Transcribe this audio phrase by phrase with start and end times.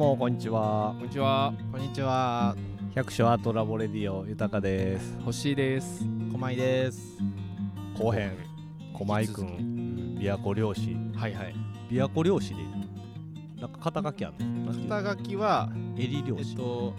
[0.00, 0.94] もこんにちは。
[0.96, 1.52] こんにちは。
[1.70, 2.56] こんにちは。
[2.94, 5.20] 百姓アートラボレディオ豊です。
[5.26, 6.06] 星です。
[6.32, 7.18] 駒井です。
[7.98, 8.32] 後編。
[8.94, 10.16] 駒井くん。
[10.18, 10.96] 琵琶湖漁師。
[11.14, 11.54] はいはい。
[11.90, 12.62] 琵琶湖漁師で
[13.60, 14.88] なんか肩書きあるの？
[14.88, 15.68] 肩書きは
[15.98, 16.94] 襟漁師、えっと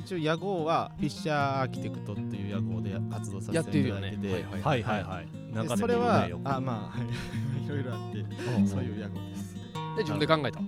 [0.00, 4.30] 一応屋号はフィッシャーアーキテクトっていう屋号で活動させていただいてて。
[4.30, 5.02] はいはいはい。
[5.04, 6.98] はいなんかねでそれはあまあ
[7.64, 8.68] いろいろあってうん。
[8.68, 9.50] そういう屋号です。
[9.96, 10.60] で自分で考えた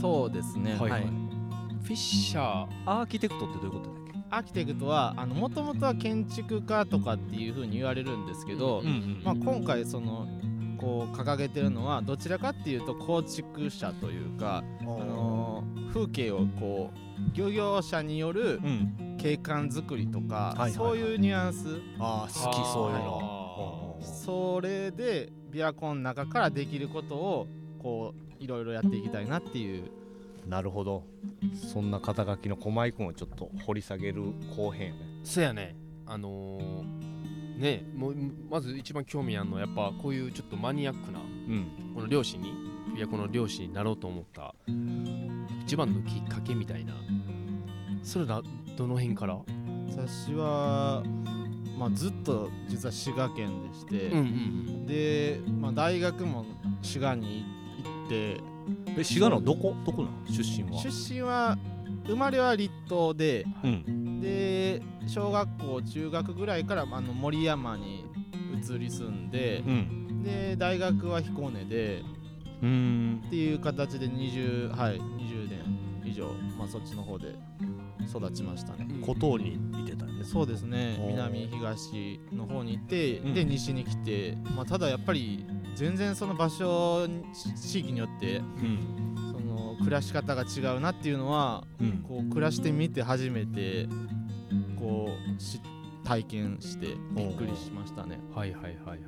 [0.00, 0.76] そうですね。
[0.78, 1.02] はいはい。
[1.02, 4.12] フィッシャーアーキテクトってどういうことだっけ？
[4.30, 10.26] アーキテクトはもともとは建築家とかっていうふうに言われるんですけど、んまあ、今回その
[10.78, 19.02] こう掲げてるのはどちらかっていうと構築者というか、あのー風景をこう漁業者によるうん。
[19.18, 20.72] 景観作りとか、はいはいはい。
[20.72, 21.80] そういうニュアンス。
[21.98, 23.04] ああ好きそういうの。
[23.04, 27.46] のそれで琵琶湖の中からできることを
[27.78, 29.84] こういろいろやっていきたいなっていう。
[30.46, 31.04] なるほど。
[31.54, 34.22] そんな肩書きの駒井くんをちょっと掘り下げる
[34.56, 35.00] 後編やね。
[35.24, 35.76] そやね。
[36.06, 38.16] あのー、ねもう
[38.48, 41.92] まず一番興味あるのはやっぱこういうちょっとマニアックなうん。
[41.94, 42.52] この漁師に
[42.96, 44.54] 琵琶湖の漁師になろうと思った
[45.64, 46.94] 一番のきっかけみたいな。
[48.02, 48.40] それら
[48.76, 49.40] どの辺から？
[49.90, 51.02] 私は、
[51.78, 56.44] まあ、ずっと実は滋賀県でして、んで、まあ、大学も
[56.82, 57.55] 滋賀に行
[58.06, 58.40] って。
[58.98, 60.26] え滋賀のどこどこなの？
[60.28, 60.82] 出身は。
[60.82, 61.56] 出身は
[62.06, 64.20] 生まれは立東でうん。
[64.20, 68.04] で小学校中学ぐらいからあの森山に
[68.52, 70.22] 移り住んでうん。
[70.24, 72.02] で大学は彦根で
[72.62, 73.22] うん。
[73.24, 75.60] っていう形で20はい20年
[76.04, 76.26] 以上、
[76.58, 77.34] まあ、そっちの方で
[78.08, 78.86] 育ちましたね。
[79.04, 80.24] 孤島にいてたよね。
[80.24, 80.96] そうですね。
[81.08, 83.34] 南東の方に行って、うん。
[83.34, 85.44] で西に来て、まあ、ただやっぱり
[85.76, 92.02] 全然その場所に地域によってうんその暮らし方が違うなっていうのはうん。
[92.02, 93.86] こう暮らしてみて初めて
[94.78, 95.60] こうし
[96.04, 98.18] 体験してびっくりしましたね。
[98.34, 99.00] はいはいはいはいはい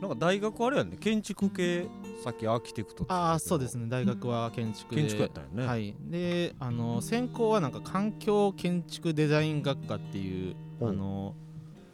[0.00, 0.96] なんか大学あれやんね。
[0.96, 1.86] 建築系
[2.22, 3.86] さっきアーキテクトああそうですね。
[3.88, 5.00] 大学は建築で。
[5.02, 5.66] 建築やったよね。
[5.66, 5.94] はい。
[6.00, 11.34] であの専攻はなんか環境建築デザイン学科っていうあの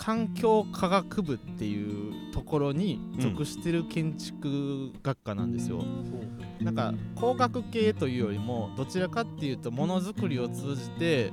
[0.05, 5.83] 環境科学部っていうところに属してる建築学科なんですよ、
[6.61, 11.33] なんか工学系というよりもどちらかっていうとものづくりを通じて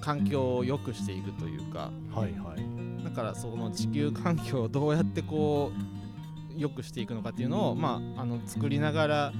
[0.00, 1.90] 環境を良くしていくというか。
[2.14, 3.04] はいはい。
[3.04, 5.70] だからその地球環境をどうやってこ
[6.56, 9.32] う良くしていくのかっていうのをまああの作りながら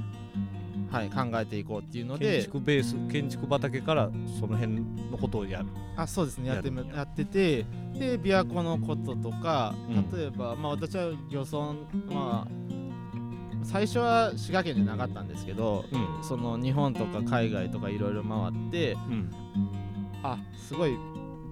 [0.91, 4.11] はい考えていこうっていうの建で築ベース建築畑から
[4.41, 5.67] その辺のことをやる。
[5.97, 6.49] あそうですね。
[6.49, 7.67] やってやってて。
[7.99, 10.11] で琵琶湖のこととか、うん。
[10.17, 11.75] 例えばまあ私は漁村
[12.15, 12.49] まあ
[13.65, 16.25] 最初は滋賀県じゃなかったんですけどうん。
[16.25, 19.31] その日本とか海外とかいろいろ回ってうん。
[20.23, 20.97] あすごい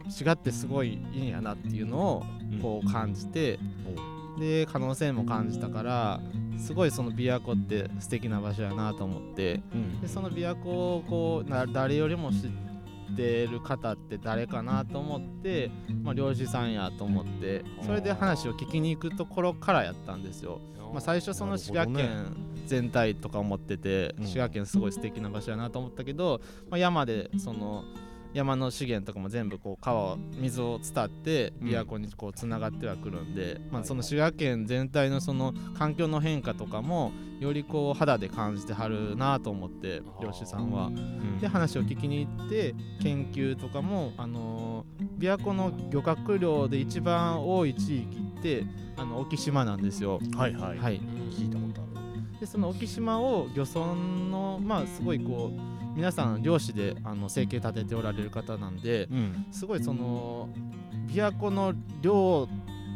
[0.08, 2.25] 滋賀ってすごいいいんやなっていうのを
[2.62, 3.58] こう感じて、
[4.38, 6.20] で可能性も感じたから
[6.59, 9.62] すごいその琵琶湖って素敵な場所やなと思って。
[9.72, 10.00] うん。
[10.00, 12.47] でその琵琶湖をこうな誰よりも知
[13.12, 15.71] ってる方って誰かなと思って、
[16.03, 17.65] まあ、漁師さんやと思って。
[17.83, 20.61] それで話を聞きに行くところからやったんですよ。
[20.93, 24.27] まあ、最初その滋賀県全体とか思ってて、うん。
[24.27, 26.41] 滋賀県すごい素敵な場所やなと思ったけど、
[26.71, 27.84] まあ、山でその
[28.36, 40.88] 山の資源とかも全部こう川を水を伝ってうん琵琶湖にこうつながってはくるんで、まあ、はいその滋賀県全体のその環境の変化とかもよりこう肌で感じてはるなと思って漁師さんは。
[40.88, 48.64] うんで話を聞きに行って研究とかも、あのー琵琶湖の漁獲量で一番多い地域って
[48.96, 50.19] あの沖島なんですよ。
[50.34, 50.78] はいはい。
[50.78, 52.41] はい、聞いたことある。
[52.41, 59.46] でその沖島を漁村のまあすごいこう皆さん漁師であの生計立てておられる方なんでうん。
[59.50, 60.50] すごいその
[61.08, 62.48] 琵琶湖の漁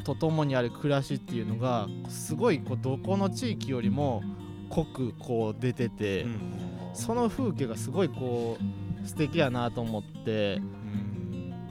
[0.05, 4.23] とともにある暮らしっていうのがすごいこうどこの地域よりも
[4.69, 6.27] 濃くこう出てて、
[6.95, 8.57] その風景がすごいこ
[9.05, 10.61] う素敵やなと思って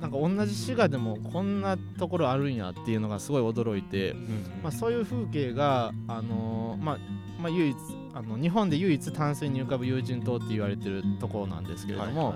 [0.01, 4.15] なんか同じ滋賀でもこんなところあるんやっていうのがすごい驚いて、
[4.63, 6.97] まあ、そういう風景が、あのーまあ
[7.41, 7.75] まあ、唯一
[8.13, 12.33] あの日本で唯一淡水に浮かぶ有人島って言われてるところなんですけれども、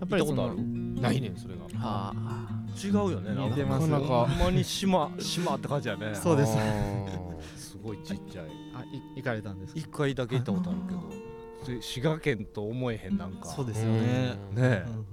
[0.00, 0.62] やっぱりその行ったことあ
[0.96, 1.00] る？
[1.02, 1.62] ないねんそれが。
[1.78, 4.26] はあ違うよねなすなかなか。
[4.26, 6.14] ほんまに島島って感じやね。
[6.14, 6.56] そうです。
[7.56, 8.46] すごいちっちゃい。
[8.74, 9.80] あい行かれたんですか？
[9.80, 11.74] 一回だけ行ったことあるけど。
[11.76, 13.46] で滋賀県と思えへんなんか。
[13.46, 14.84] そうですよね、ねえ。
[14.88, 15.04] うん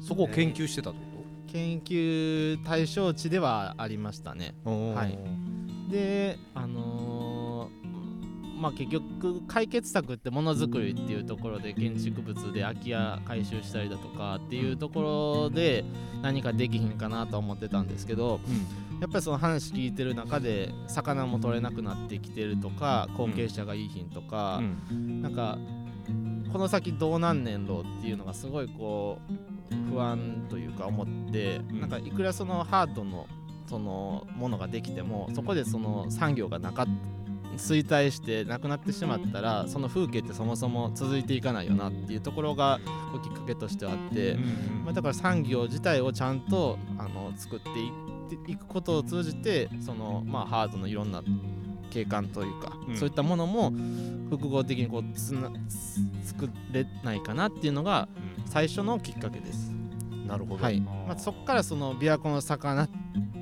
[0.00, 4.54] そこを研究してたってこ研究対象地ではありましたね。
[4.64, 5.16] とはい。
[5.90, 7.11] であのー
[8.62, 15.84] まあ、結局解決策ってものづくりっていうところで建築物で空き家回収したりだとかっていうところで
[16.22, 18.38] 何かできひんかなと思ってたんですけど
[19.00, 25.58] やっぱりその話聞いてる中で魚も取れなくなってきてるとか後継者がいいひんとか、なんか
[26.52, 29.18] この先どうなんねんろうっていうのがすごいこ
[29.72, 31.80] う不安というか思って、ん。
[31.80, 33.26] なんかいくらそのハードの
[33.66, 36.86] そのものができてもそこでその産業がなかっ
[37.56, 42.80] 衰退してなくなってしまったらその風景ってそもそも続いていかないよなっていうところが
[43.22, 44.36] きっかけとしてはあって、
[44.84, 47.90] まあ、だから産業自体をちゃんとあの作ってい
[48.36, 51.22] っていくことを通じてその、まあ、ハードのいろんな
[51.90, 52.96] 景観というか、うん。
[52.96, 53.70] そういったものも
[54.30, 58.08] 複合的にこうつなつ作れないかなっていうのが
[58.46, 59.72] 最初のきっかけです。
[60.26, 60.80] なるほど、はい。
[60.80, 62.88] まあ、そこからその琵琶湖の魚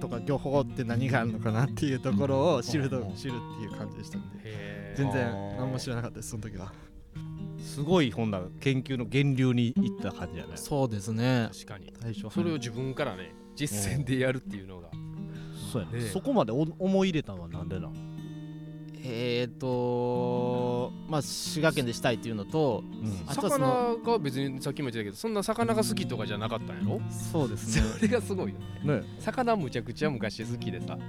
[0.01, 3.15] とか漁法って何があるのかなっていうところを知るとうん。
[3.15, 4.95] 知るっていう感じでしたんで。
[4.97, 6.73] 全然何も知らなかったですその時は。
[7.59, 11.49] すごい本だ研究の源流に行った感じじゃないそうですね。
[11.53, 11.93] 確かに。
[12.01, 14.89] 最初それを自分からね実践でやるっていうのが。
[15.71, 16.05] そうやね。
[16.05, 18.10] ねそこまでお思い入れたのはなんでなん、
[19.03, 22.85] えーとまあ滋賀県でしたいっていうのと
[23.27, 27.01] あとはそ魚のが別にさっきも言ってたけどそんな魚が好きとかじゃなかったんやろ？
[27.11, 27.83] そうですね。
[27.97, 28.97] それがすごいよね。
[28.97, 29.03] ね。
[29.19, 31.05] 魚むちゃくちゃ昔好きでさね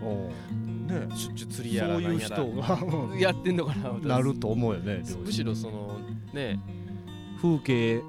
[1.16, 2.76] しょっちゅう釣りそやらういう人なんやら。
[2.76, 3.20] が。
[3.20, 6.00] やってんのかななると思うよねむしろその
[6.34, 6.60] ね。
[7.42, 8.02] 風景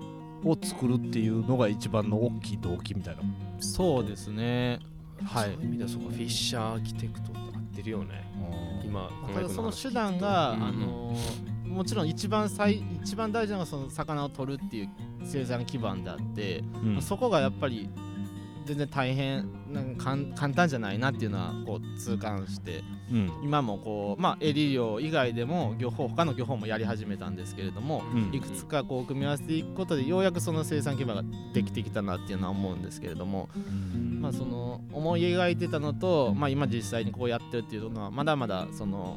[0.44, 3.22] を作るっていうのが一番の大きい動機みたいな。
[3.58, 4.78] そうですね。
[5.24, 5.50] はい。
[5.52, 8.24] そういう意味ではそうかフィッシャーアーキテクトって合ってるよね
[8.84, 11.16] 今ただその手段が、あの
[11.66, 14.88] もちろん一番最一番大事なのはその魚を取るっていう
[15.24, 17.02] 生産基盤であって、うん。
[17.02, 17.88] そこがやっぱり
[18.64, 23.32] 全然大変なんか簡簡単じゃないなっていうのはこう痛感してうん。
[23.42, 28.34] 今もこうまあエリ漁以外でも漁法他の漁法もやり始めたんですけれども、うん。
[28.34, 31.22] いくつかこう組み合わせていくことでようやくその生産基盤が
[31.52, 33.48] できてきたなっていうのは思うんですけれども、
[34.20, 39.16] まあその思い描いてたのと、まあ、今実際にこうやってるっていうのはまだまだその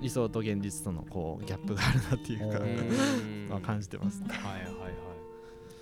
[0.00, 3.48] 理想と現実とのこうギャップがあるなっていうかうん。
[3.50, 4.22] まあ感じてます。
[4.22, 5.09] はいはいはい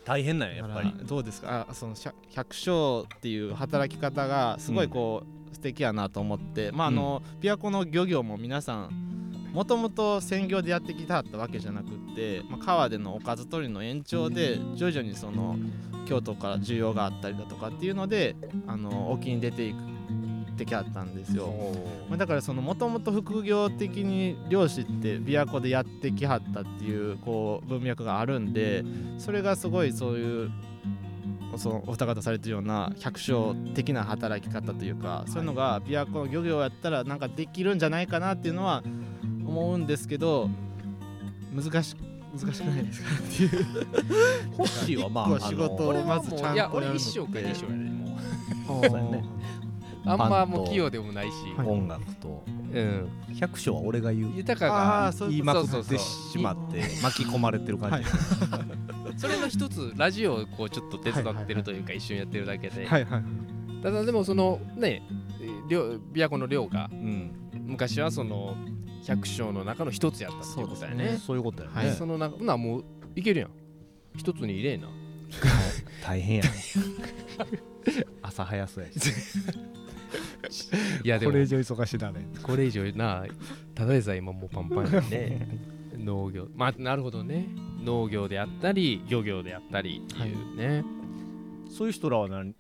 [0.09, 0.93] 大変なんややっぱり。
[1.07, 1.67] どうですか？
[1.69, 6.73] あその百百姓っていう働き方がすごいこう、素敵やなと思って。
[6.73, 15.57] まああの、琵琶湖の漁業も皆さんもともと専業でやってきたはったわけじゃなくって、まあ、川でのおかず取りの延長で徐々にその
[16.07, 19.77] 京都から需要があったりだとかっていうのであの沖に出ていく
[20.59, 21.55] ってきはったんですよ。
[22.09, 28.85] まあ、だからそのもともと副業的に漁師って琵琶湖でやってきはったっていうこう文脈があるんで
[29.19, 30.51] それがすごいそういう
[31.57, 38.83] そのお二方されてるような百姓的な働き方というかそういうのが琵琶湖の漁業やったらなんかできるんじゃないかなっていうのは
[39.47, 40.51] 思うんですけど
[41.55, 41.97] 難し
[42.37, 43.65] 難しくないですかっていう。
[44.53, 46.89] ホッシーはまあ仕事をまずちゃんとややるのって。
[46.89, 48.19] 俺一生か二生やねも
[48.69, 49.25] そううやね。
[49.25, 49.38] う
[50.13, 51.33] あんまもう器用でもないし。
[51.57, 51.67] はい。
[51.67, 52.45] 音楽と。
[52.47, 53.09] うん。
[53.35, 54.33] 百姓は俺が言う。
[54.37, 56.33] 豊あがーそう言いまくってそうそうそう。
[56.33, 58.09] しまって巻き込まれてる感じ、
[59.19, 62.87] それの一つラジオをこうちょっと手伝ってるというか一緒にやってるだけで。
[62.87, 63.25] はいはい
[63.81, 65.03] ただでもそのね
[65.69, 67.31] 漁琵琶湖の漁がうん。
[67.69, 68.57] 昔はその
[69.05, 70.97] 百姓の中の一つやったっていうことやね。
[70.97, 71.19] そうですね。
[71.27, 71.93] そういうことやね、はい。
[71.93, 72.85] その中なもう
[73.15, 73.51] いけるやん。
[74.17, 74.89] 一つに入れんな。
[76.05, 76.51] 大変やね。
[78.23, 78.99] 朝早そうやし
[81.05, 82.27] いやでもこれ以上忙しいだね。
[82.43, 83.25] これ以上な
[83.75, 85.49] ただでさえ今もうパンパンやね。
[85.97, 86.49] 農業。
[86.55, 87.49] まあなるほどね。
[87.83, 90.85] 農業であったり漁業であったりっていうね、
[91.71, 92.55] そういう人らは何？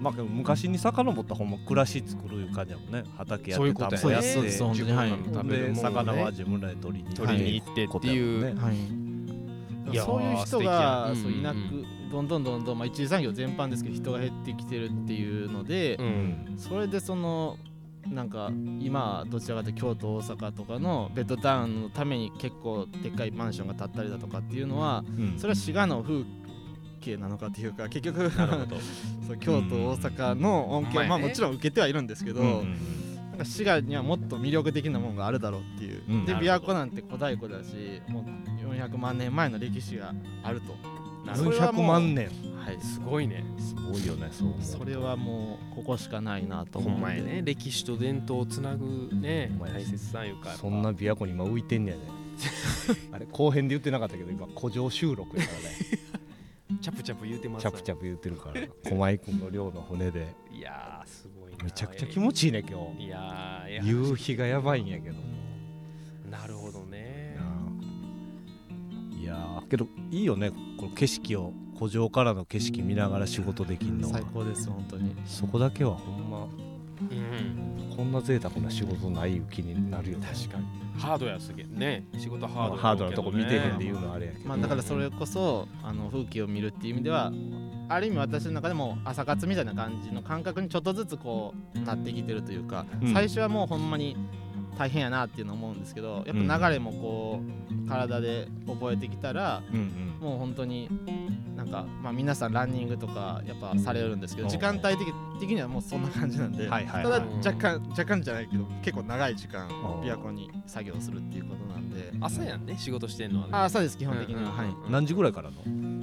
[0.00, 3.04] まあでも昔に遡ったほんま暮らし作るいう感じやもんね。
[3.16, 4.02] 畑やそうっていうことやね。
[4.02, 8.56] 田んぼやってそうです自分らの食べる魚は自分らで取りに取りに行ってっていう。
[8.56, 8.76] はい。
[9.92, 11.16] いやーそういう人がうん。
[11.16, 11.56] そういなく
[12.16, 16.54] どんどんどんどん、まあ、一次産業全般ですけど人が減ってきてるっていうのでう、ん。
[16.56, 17.58] それでその
[18.06, 25.34] なんか今どちらかというと京都大阪とかのベッドタウンのために結構でっかいマンションが建ったりだとかっていうのはうん。
[25.36, 26.24] それは滋賀の風
[27.00, 28.30] 景なのかっていうか結局
[29.26, 32.76] そう京都大阪の恩恵まあねをまあもちろん受けてはいるんですけど、うんうん
[33.36, 36.24] なんか滋賀にはもっと魅力的なものがあるだろうっていう、うん。
[36.24, 38.24] で琵琶湖なんて古代湖だしもう
[38.66, 40.74] 400万年前の歴史があると
[41.26, 41.58] なるほど。
[41.58, 42.30] 400万年。
[42.66, 43.44] はいすごいね。
[43.58, 46.80] すごいよねそうそれはもうここしかないなと。
[46.80, 47.42] ほ思うんまやね。
[47.44, 52.02] 歴史と伝統をつなぐね大切さんいうかそんな琵琶湖に今浮いてんねやで。
[53.12, 55.76] あれ後編で言ってなかったけど今古城収録やからね。
[56.82, 57.62] チャプチャプ言うてます。
[57.62, 60.26] チャプチャプ言ってるから駒井君の漁の船で。
[60.52, 61.64] いやーすごいな。
[61.64, 63.06] めちゃくちゃ気持ちいいね今日。
[63.06, 65.20] いやーいや夕日がやばいんやけどな
[69.26, 75.14] やーけどいいよねこの景色を湖上からの景色見ながら仕事できんの最高です本当に。
[75.26, 76.48] そこだけはほんま
[77.00, 77.94] うん。
[77.96, 80.26] こんな贅沢な仕事ない気になるよね。
[80.26, 80.66] 確かに。
[80.98, 82.06] ハードやすげえね。
[82.16, 87.32] 仕事ハードハードなとこ見てへんでい言うのはあれやけど、まあだからそれこそあの風景を見るっていう意味では
[87.88, 93.12] ある意味私の中でも朝活みたいな感じの感覚にちょっとずつこうなってきてるというか、うん。
[93.12, 94.16] 最初はもうほんまに
[94.78, 97.40] 大変やなっていうのを思うんですけどやっぱ流れもこ
[97.84, 100.06] う体で覚えてきたらうんうん。
[100.20, 100.88] もう本当に
[101.56, 104.48] なんかまあ皆さんランニングとかやっぱされるんですけどう。
[104.48, 106.80] ん時間帯的的にはもうそんな感じなんでただは
[107.18, 109.70] い若干若干じゃないけど結構長い時間う。
[109.70, 112.12] ん琵琶湖に作業するっていうことなんで。
[112.20, 113.50] 朝やんね仕事してんのはね。
[113.52, 114.64] あそうです基本的には。
[114.64, 114.90] い。
[114.90, 115.56] 何時ぐらいからの？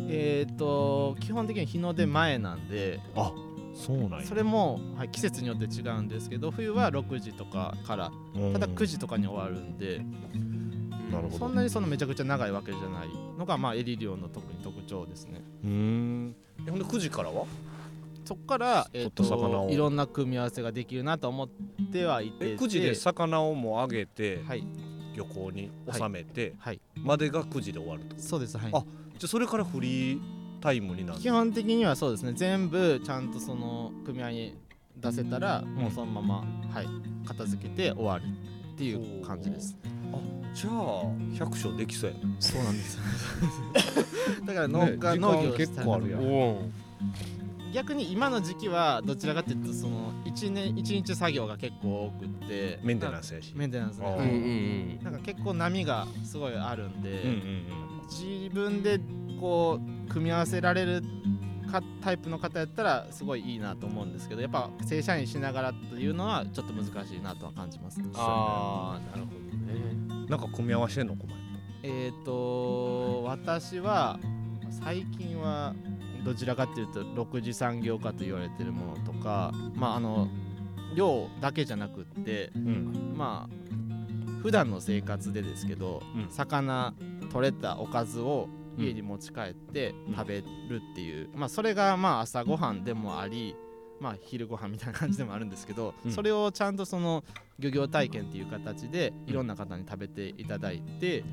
[0.10, 3.32] えっ、と基本的に日の出前なんであ
[3.74, 4.26] そうなんや。
[4.26, 8.12] それも、はい、季節によって違うんですけど冬は6時とかから
[8.54, 10.02] ただ9時とかに終わるんで、
[11.12, 11.38] なるほど。
[11.40, 15.42] そんなにそのめちゃくちゃ長いわけじゃないのがまあエリ漁の特に特徴ですね。
[15.64, 16.36] うーん。
[16.68, 17.46] えほんで9時からは？
[18.26, 19.68] そこから、えー、取った魚を。
[19.68, 21.50] といろんな組み合わせができるなと思っ
[21.92, 24.64] てはいてえ9時で魚をもう揚げて、はい。
[25.16, 26.82] 漁港に収めて、はい。
[26.96, 28.16] までが9時で終わると。
[28.18, 28.72] そうですはい。
[28.74, 28.84] あ
[29.20, 30.20] じゃあそれからフリー
[30.64, 32.32] タイムになる基本的にはそうですね。
[32.34, 34.58] 全部ちゃんとその組合に
[34.96, 36.36] 出せたらもうそのまま、
[36.74, 36.88] はい、
[37.28, 38.26] 片付けて終わり
[38.74, 39.76] っていう感じです。
[40.54, 41.04] じゃあ
[41.38, 42.36] 百姓できそうやね。
[42.40, 42.98] そうなんです。
[44.46, 46.22] だから農家、ね時間農業結構あるやん
[47.74, 52.80] 逆に今の時期はどちらかというとその1年一日作業が結構多くって。
[52.84, 53.54] メンテナンスやし。
[53.56, 54.08] メンテナンスね。
[54.08, 57.64] うんうんなんか結構波がすごいあるんで、うんうん
[58.04, 59.00] 自分で
[59.40, 61.02] こう組み合わせられる
[61.72, 68.00] かタイプの方やったらすごいいいなと思うんですけどやっぱ正社員しながらというのはちょっと難しいなとは感じます。
[68.14, 69.74] ああなるほどね。
[70.12, 71.28] うんなんか組み合わせてんの小
[71.82, 74.20] えっ、と私は
[74.70, 75.74] 最近は
[76.24, 80.30] どちらかというと6次産業化と言われてるものとかまああの
[80.96, 83.14] 量だけじゃなくってうん。
[83.18, 83.74] まあ
[84.42, 86.30] 普段の生活でですけど、うん。
[86.30, 86.94] 魚
[87.32, 93.56] 取れたおかずを家に持ち帰って食べるっていう、まあそれがまあ朝ごはんでもあり
[94.00, 96.12] まあ昼ご飯みたいな感じでもあるんですけど、うん。
[96.12, 97.24] それをちゃんとその
[97.58, 101.24] 漁業体験っていう形でいろんな方に食べていただいて、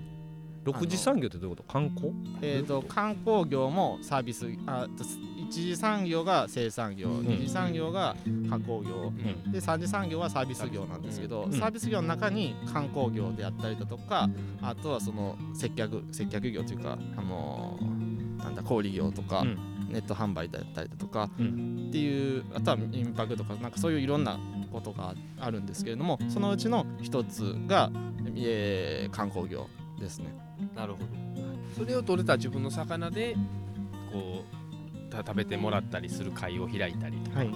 [0.65, 1.73] 6次産業ってどういうこと？
[1.73, 2.13] 観光？
[2.43, 5.05] えー、と観光業もサービスあと
[5.37, 8.15] 一次産業が生産業、ん二次産業が
[8.49, 9.13] 加工業、
[9.45, 9.53] うん。
[9.53, 11.53] で三次産業はサービス業なんですけど、うん。
[11.53, 14.29] サービス業の中に観光業であったりだとか
[14.61, 19.59] あとはその接客接客業というかあのーなんだ小売業とか、うん。
[19.91, 21.45] ネット販売だったりだとか、うっ
[21.91, 24.39] ていうあとは民泊とかなんかそういういろんな
[24.73, 27.91] ことがあるんですけれどもそのうちの一つが、
[28.37, 29.67] えー観光業
[29.99, 30.33] ですね。
[30.75, 31.05] なるほど。
[31.77, 33.37] それを取れた自分の魚で
[34.13, 34.45] こ
[35.09, 37.51] うた食べてもらったりする会を開いたりとか、はい。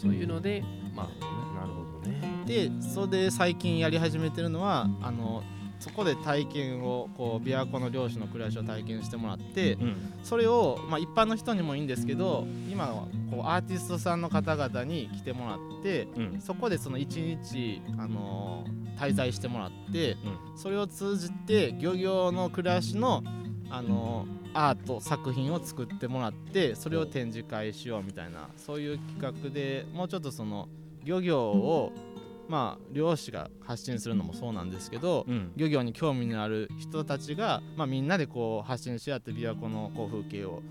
[0.00, 0.62] そういうので
[0.94, 2.20] まあなるほどね。
[2.46, 5.42] でそれで最近やり始めてるのはあの
[5.78, 16.40] そこで体験をこう琵琶湖の漁師の暮らしを体験してもらってうんそれを、まあ、一般の人にもいいんですけど今はこうアーティストさんの方々に来てもらってうん。
[16.40, 18.64] そこでその一日、あの
[18.98, 20.16] 滞在してもらって、う
[20.56, 23.22] それを通じて漁業の暮らしの、
[23.70, 30.68] あのアート作品を作ってもらってそれを展示会しようみたいなそういう企画でもうちょっとその
[31.04, 31.92] 漁業を
[32.48, 35.52] まあ漁師が発信するのもそうなんですけど、うん。
[35.56, 40.62] 漁業に興味のある人たちが、まあ、みんなでこう発信し合って琵琶湖のこう風景を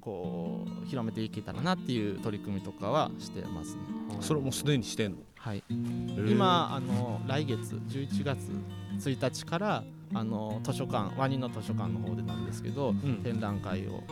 [0.00, 3.82] こう広めていけたらなっていう取り組みとかはしてますね。
[4.20, 5.18] それもうすでにしてんの？
[5.36, 8.50] はい、今あの来月11月
[8.98, 13.20] 1日からあの図書館ワニの図書館の方でなんですけどうん。
[13.22, 14.02] 展覧会を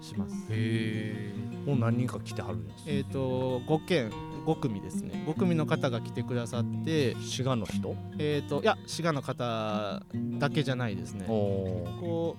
[0.00, 0.34] します。
[0.50, 1.32] へ
[1.64, 4.10] もう何人か来てはるんですえっ、と5件
[4.44, 5.24] 5組ですね。
[5.26, 7.94] 5組の方が来てくださって滋賀の人？
[8.18, 10.02] えっ、といや滋賀の方
[10.38, 11.26] だけじゃないですね。
[11.28, 12.36] おこ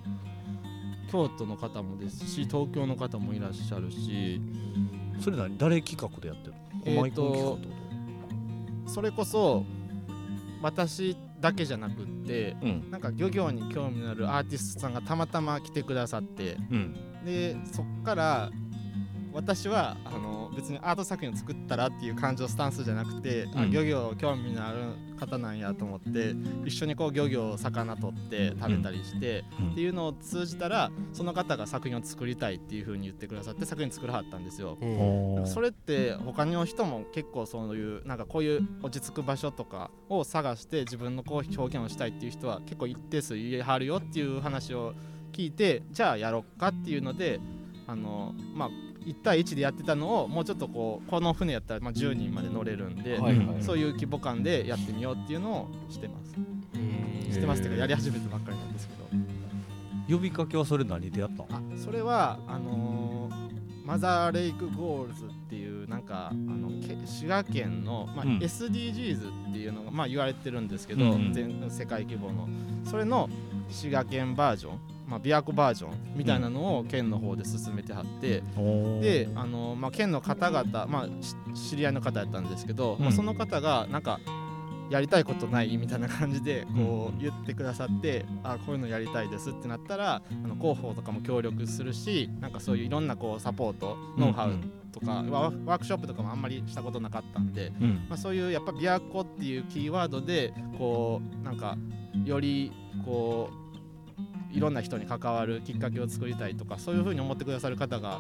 [1.08, 4.42] う京都の方もですし東京の方もいらっしゃるし。
[5.20, 5.58] それ何？
[5.58, 6.60] 誰企画でやってるの？
[6.86, 9.64] えーとマイク企画ってこそれこそ
[10.62, 12.92] 私だけじゃなくってとうん。
[12.92, 16.96] なんか漁業に興味のあるアーティストさんがたまたま来てくださってうん。
[17.26, 18.52] でそっから
[19.34, 23.72] 私はあの別にアート作品を作ったらっていう感情スタンスじゃなくて、あうん。
[23.72, 24.80] 漁業興味のある
[25.20, 26.36] 方なんやと思って
[26.66, 29.72] 一緒にこう漁業魚取って食べたりして、うん。
[29.72, 34.78] っていうのを通じたらその方が作品を作りたいっていう風に言ってくださって作品作らはったんですよ。
[35.46, 44.94] それって他の人も結構そういうなんかこういう落ち着く場所とかを探して自分のこう表現をしたいっていう人は結構一定数言いはるよっていう話を
[45.32, 47.40] 聞いてじゃあやろっかっていうので
[47.88, 48.70] あのまあ
[49.06, 53.64] 1対1でやってたのをもうちょっとこうこの船やったらまあ10人まで乗れるんで、はいはい。
[53.64, 56.34] そういう規模感でやってみようっていうのをしてます。
[56.38, 59.04] うんしてますっていうかやり始めたばっかりなんですけど。
[60.10, 63.54] 呼びかけはそれ何でやったあそれはあのー
[63.86, 68.38] マザーレイクゴールズっていうなんかあのけ滋賀県の、まあうん。
[68.38, 71.34] SDGs っていうのが、まあ、言われてるんですけど、うんうん。
[71.34, 72.48] 全世界規模の。
[72.86, 73.30] それの
[73.70, 78.42] 滋賀県バージョン、まあ、琵琶湖バージョンみたいなのを県の方で進めてはって、
[79.02, 84.20] であの、まあ、県の方々、まあ、し知り合いの方やったんですけど、まあ、うんその方がなんか
[84.90, 94.54] やりたいことないみたいな感じでこう言ってくださって、あこういうのやりたいですってなったらあの広報とかも協力するしなんかそういういろんなこうサポートノウハウ
[94.92, 98.06] とか、ワワークショップとかもあんまりしたことなかったんで、うん。
[98.08, 101.78] まあ、そういうやっぱ琵琶湖っていうキーワードでこうなんか
[102.26, 102.72] より
[103.04, 103.63] こう
[104.54, 108.20] いろんな人に関わるきっかけを作りたいとかそういうふうに思ってくださる方が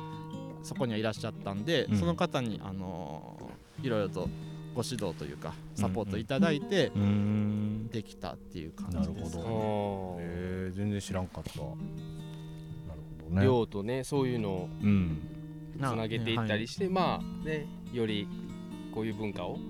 [0.63, 1.97] そこにはいらっしゃったんで、うん。
[1.97, 4.29] その方にあのいろいろと
[4.73, 7.87] ご指導というかサポートいただいてうーん。
[7.91, 9.37] できたっていう感じです。
[9.37, 10.17] なるほど。
[10.19, 11.59] えー、全然知らんかった。
[11.59, 11.71] なる
[13.23, 13.43] ほどね。
[13.43, 15.29] 量とねそういうのをうん。
[15.77, 18.27] つなげていったりして、まあねより
[18.93, 19.61] こういう文化を、ね、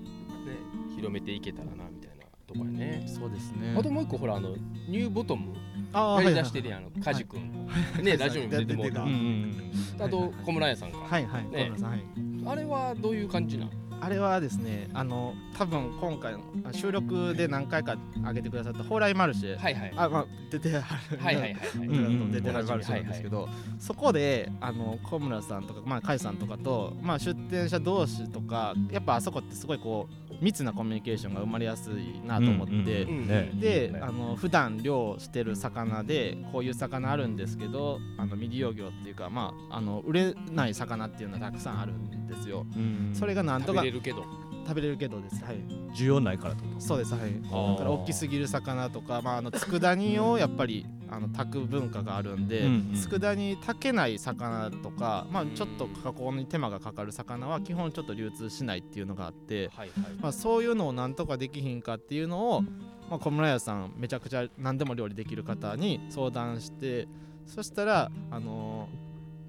[0.94, 3.74] 広めていけたらなみたいなとこやね、そうですね。
[3.76, 4.54] あともう一個ほらあの
[4.86, 5.54] ニューボトム
[5.94, 7.68] あやりだしてるやんあのカジ君、
[8.02, 11.64] ねラジオにも出てもうた、あと小村屋さんか、はいはい、ね。
[11.64, 12.00] 小村さんはい。
[12.46, 13.70] あれはどういう感じなん？
[14.00, 19.92] あれはですね、あの多分今回のあ収録で何回か上げてくださった蓬莱マルシェ、はいはい。
[19.96, 21.18] あまあ出てはる。
[21.18, 21.86] はいはいはいはい。
[21.86, 23.48] うん出てはるマルシェなんですけど、
[23.78, 33.02] そこであの小村さんとかまあ甲斐さんとかとまあ出店者同士とかやっぱあそこってすごいこう密なコミュニケーションが生まれやすいなと思って。
[33.02, 33.50] うんね。
[33.54, 34.00] で、ね。
[34.00, 42.66] あの普段漁してる魚でこういう魚あるんですけどあの未利用魚っていうかまああの売れない魚っていうのはたくさんあるんですよ。
[42.76, 44.24] うんそれがなんと食べかれるけど
[44.66, 45.44] 食べれるけどです。
[45.44, 45.56] はい。
[45.94, 46.64] 需要ないからと？
[46.78, 47.14] そうです。
[47.14, 47.32] はい。
[47.42, 52.94] だから大きすぎる魚とか、まあ、あの佃煮をやっぱりあの炊く文化があるんで、うんうん。
[52.94, 62.62] 佃煮炊けない魚とか、まあ、ちょっと加工に手間がかかる魚は基本ちょっと流通しないっていうのがあって、はいはいまあ、そういうのをなんとかできひんかっていうのを、
[63.10, 67.06] まあ、小村屋さんめちゃくちゃ何でも料理できる方に相談して
[67.46, 69.04] そしたら、あのー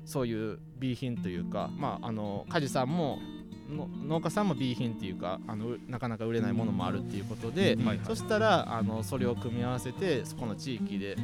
[0.08, 3.17] そういう B 品というか、まああの梶さんも
[3.69, 11.15] の農家さんも B 品っていうかあのうなかなか売れないものもあるっていうことで、はいそしたらあのそれを組み合わせてそこの地域で、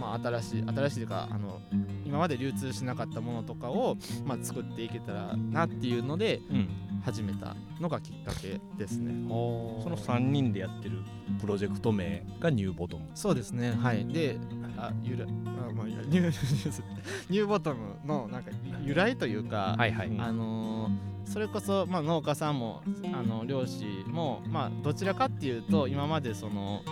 [0.00, 1.60] まあ、新しい新しいというかあの
[2.04, 6.68] 今まで流通しなかったものとかを、まあ、作っていけたらなっていうのでうん
[7.04, 9.12] 始めたのがきっかけですね。
[9.28, 10.98] その3人でやってる
[11.40, 13.10] プロジェクト名がニューボトム。
[13.14, 13.72] そうですね。
[13.72, 14.06] はい。
[14.06, 14.38] で
[14.76, 15.28] あゆらあ、
[15.72, 16.82] まあ、ニュー
[17.30, 18.50] ニューボトムのなんか
[18.84, 20.12] 由来というか、はいはい。
[20.18, 22.82] あのーそれこそ、まあ、農家さんも
[23.14, 26.82] あの漁師も、まあ、どちらかっていうと今までその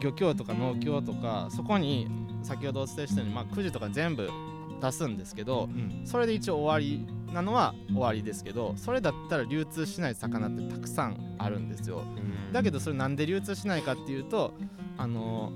[0.00, 2.08] 漁協とか農協とかそこに
[2.42, 4.28] 先ほどお伝えしたように、まあ、くじとか全部
[4.80, 6.02] 出すんですけどうん。
[6.06, 12.02] それで一応終わりなのは終わりですけどそれだったら流通しない魚ってたくさんあるんですよ。
[12.52, 14.54] だけどそれなんで流通しないかっていうと
[14.96, 15.52] あの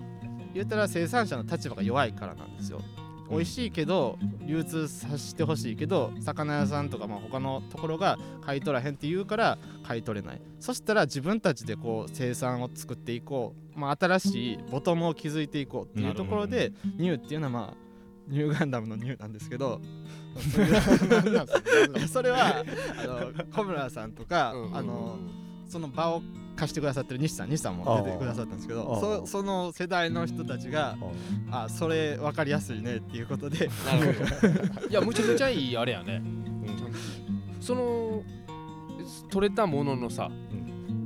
[0.55, 2.83] 言ったら生産者の立場が弱いからなんですよ。
[3.31, 10.41] 美味しいけど流通させてほしいけど魚屋さんとかまあ他のところが買い取らへんって言うから買い取れない。
[10.61, 17.89] そしたら自分たちでこう生産を作っていこう、まあ、新しいボトムを築いていこうっていうところでニューっていうのはまあ
[18.29, 19.81] ニューガンダムのニューなんですけど
[22.09, 22.65] それは
[23.03, 25.19] あの 小村さんとか、うんうんうんあの
[25.69, 26.23] その場を
[26.57, 30.97] 貸してくださってる西さん西さんも出てくださったんですけどそその世代の人たちが
[31.51, 33.69] あそれ分かりやすいねっていうことで。
[33.85, 34.89] なるほど。
[34.89, 36.23] いやむちゃくちゃいいあれやね、
[37.61, 38.23] その
[39.31, 40.31] 取れたもののさ、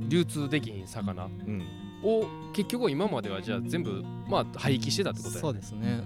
[0.07, 1.61] 流通できひん魚うん。
[2.03, 5.41] を結局今まではじゃあ全部まあ廃棄してたってことやね。
[5.41, 6.03] そうですね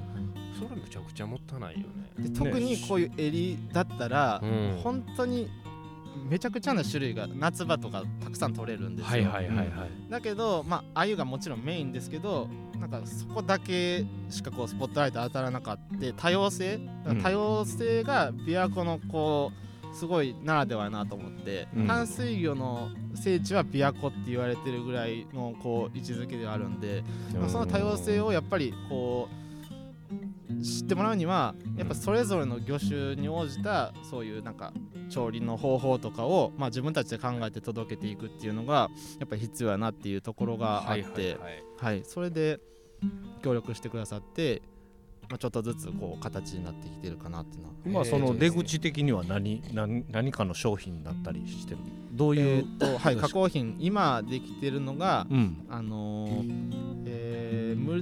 [0.58, 2.30] それむちゃくちゃもったいないよね。
[2.30, 4.80] で特にこういう襟だったら、うん。
[4.84, 5.50] 本当に
[6.30, 9.70] めちゃくちゃな種類が夏場とかたくさん取れるんですよ、はいはいはいはい。
[10.10, 16.14] だけどまあ鮎がもちろんメインですけどなんかそこだけしかこうスポットライト当たらなかった。
[16.14, 16.80] 多様性？
[17.06, 17.22] うん。
[17.22, 21.88] 多様性が琵琶湖のこうすごいならではやなと思って、うん。
[21.88, 29.47] 淡水魚の聖地は琵琶湖って言われてるぐらいのこう位置づけではあるんで、まあその多様性をやっぱりこう
[30.64, 34.74] 知ってもらうにはやっぱそれぞれの魚種に応じたそういうなんか
[35.10, 41.38] 調理の方法とかを、まあ、自分たちで考えて届けていくっていうのがやっぱり必要やなっていうところがあって、
[41.80, 42.60] はいそれで
[43.44, 44.62] 協力してくださって、
[45.30, 47.76] まあ、ちょっとずつこう形になってきてるかなっていうのは。
[47.86, 51.80] 今その出口的には何何何かの商品だったりしてる？
[52.14, 55.66] どうえいう、ーっとはい、加工品今できてるのが、うん。
[55.70, 57.27] あのーえー、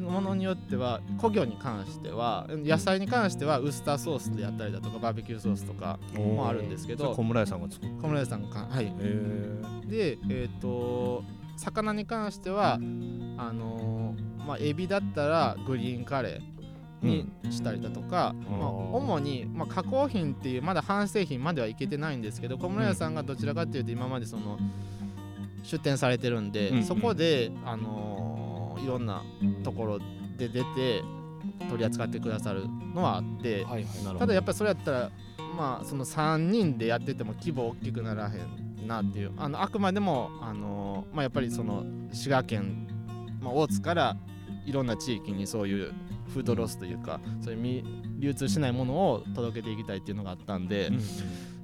[0.06, 7.92] ものによっては古魚に関しては野菜に関してはウスターソースでやったりだとかバーベキューソースとかもあるんですけど小村屋さんが作る。
[8.02, 8.86] 小村屋さんがはい。
[8.86, 11.24] へでえーっと
[11.58, 24.58] 魚に関してはあのーまあエビだったらグリーンカレーにしたりだとか、まあ、主に、まあ、加工品っていうまだ半製品まではいけてないんですけど小村屋さんがどちらかっていうと今までその
[25.64, 26.84] 出店されてるんで、うん。
[26.84, 28.25] そこで、あのー
[28.80, 29.24] いろんな
[29.64, 30.00] ところ
[30.38, 31.04] で出て
[31.70, 34.18] 取り扱ってくださるのはあって、はいはい。
[34.18, 35.12] ただやっぱりそれやったら
[35.56, 42.88] まあその3人でやってても規模大きくならへんなっていうあのあくまでも、あのーまあ、やっぱりその滋賀県、
[43.42, 44.18] まあ、大津から
[44.66, 45.94] いろんな地域にそういう
[46.34, 47.84] フードロスというかそういうみ
[48.20, 51.00] 流通しないものを届けていきたいっていうのがあったんで、うん。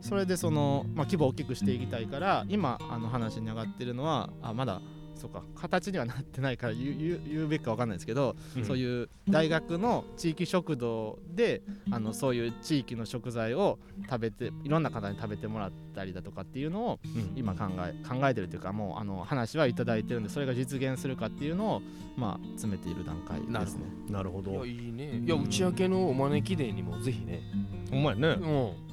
[0.02, 4.82] それでその、まあ、規模を大きくしていきたいから今あの話に上がってるのはあまだ
[5.22, 8.66] そうか形にはなってないから言う言う言うべきか分かんないですけど、うん。
[8.66, 13.78] そういう大学の地域食堂であのそういう地域の食材を
[14.10, 17.34] 食べていろんな方に食べてもらったりだとかっていうのをうん。
[17.36, 21.82] 今考え考えてるというかもうあの話はいただいてるんでそれが実現するかっていうのを
[22.18, 23.86] まあ詰めている段階ですね。
[24.10, 24.52] なるほど。
[24.52, 25.22] いやいいね。
[25.24, 27.42] いや打ち上げのお招きデーにもぜひね。
[27.92, 28.28] ほんまやね。
[28.30, 28.91] うん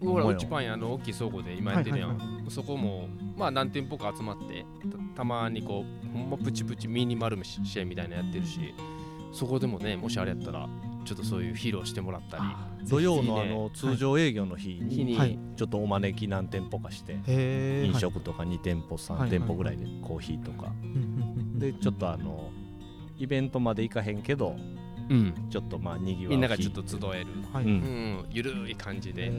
[0.00, 4.66] ほらうちパン屋の大きい倉庫で今やってるやん、はいはいそこもまあ何店舗か集まって
[5.14, 8.74] たたまにこうほんまプチプチミニマルシェみたいなのやってるし
[9.32, 10.68] そこでもねもしあれやったら
[11.04, 12.42] ちょっとそういう披露してもらったり。
[12.88, 20.72] 土曜のあの通常営業の日に日に、はいちょっとお招き何店舗かしてへ飲食とか2店舗3店舗ぐらいでコーヒーとか。
[21.56, 22.50] でちょっとあの
[23.18, 24.56] イベントまで行かへんけど
[25.10, 27.74] うん、ちょっとまあにぎわうみんながちょっ日と集える、はい、ううん。
[27.74, 29.32] ん、ゆるい感じで、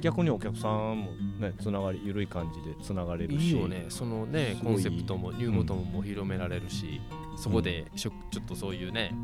[0.00, 3.50] 逆にお客さんもねつながり緩い感じでつながれるし。
[3.50, 3.84] いいよね。
[3.90, 7.02] そのねコンセプトもニューボトムも広められるし、
[7.36, 9.14] そこでしょちょっとそういうね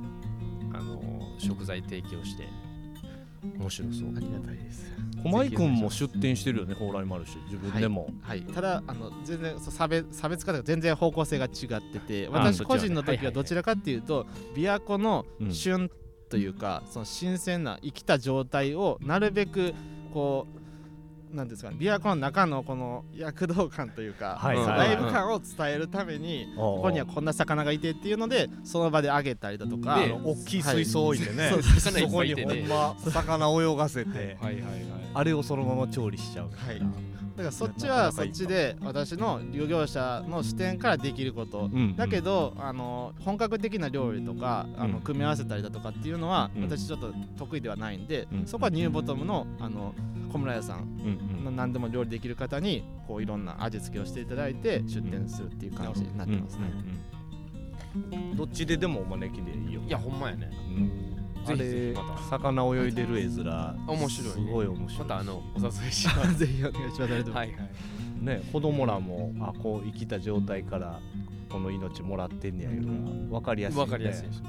[0.74, 1.00] あの
[1.38, 2.46] 食材提供して
[3.42, 4.08] 面白そう。
[4.16, 4.90] ありがたいです。
[5.22, 7.36] 駒井君も出店してるよね蓬莱丸市。
[7.46, 11.50] 自分でも、はい、ただあの全然差別差別化とか全然方向性が違っ
[11.92, 15.54] ててあ私個人の時はどちらかっていうと琵琶湖のうん。
[15.54, 15.90] 旬
[16.30, 19.74] というか、その新鮮な生きた状態をなるべく
[20.14, 20.60] こう
[21.32, 24.88] なんですかね琵琶湖の中のこの躍動感というか、そうはいはい。
[24.88, 36.80] ライブ感を伝えるために、こここにはこんな魚がいてっていうのでその場であげたりだとか、大きい水槽置いてね、そう魚いっそこにほんま魚泳がせてはいはいはいあれをそのまま調理しちゃうはい
[37.36, 41.96] だからそっちはそっちで私の漁業者の視点からできること、うん。
[41.96, 45.02] だけどあの本格的な料理とかあのうん。
[45.02, 46.62] 組み合わせたりだとかっていうのは、うん。
[46.64, 48.46] 私ちょっと得意ではないんで、うん。
[48.46, 49.94] そこはニューボトムのあの
[50.32, 56.64] 小村屋さんの何でも料理できる方にこういろんな味付けをしていただいて出店するっていう感じになってますね。
[58.36, 59.80] どっちででもお招きでいいよ。
[59.86, 60.50] いやほんまやね。
[60.52, 61.09] うん
[61.46, 61.94] あれ
[62.28, 63.76] 魚泳いでる絵面。
[63.86, 64.32] 面白いね。
[64.32, 65.08] すごい面白い。
[65.08, 67.12] またあのお誘いしま ぜひお願いします。
[67.12, 67.32] はい。
[67.32, 67.56] はい
[68.20, 71.00] ね子供らもあこう生きた状態から
[71.50, 74.48] この命もらってんねやいうのが分かりやすい、ね、わかりやすいですね。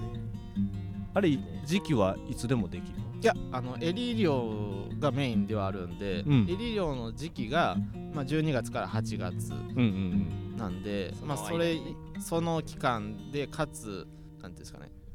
[1.13, 6.47] あれ時期はいつでもできるいやあのエリ漁がメインではあるんで、うん。
[6.49, 7.75] エリ漁の時期が、
[8.13, 11.77] まあ、12月から8月うんうんなんで、まあ、それ
[12.19, 14.07] その期間でかつ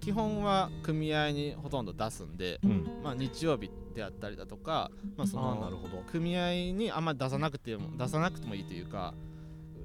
[0.06, 2.70] 基本は組合にほとんど出すんで、うん。
[2.70, 5.68] うんまあ、日曜日であったりだとか、まあ、その
[6.12, 9.14] 組合にあんまり出さなくても出さなくてもいいというか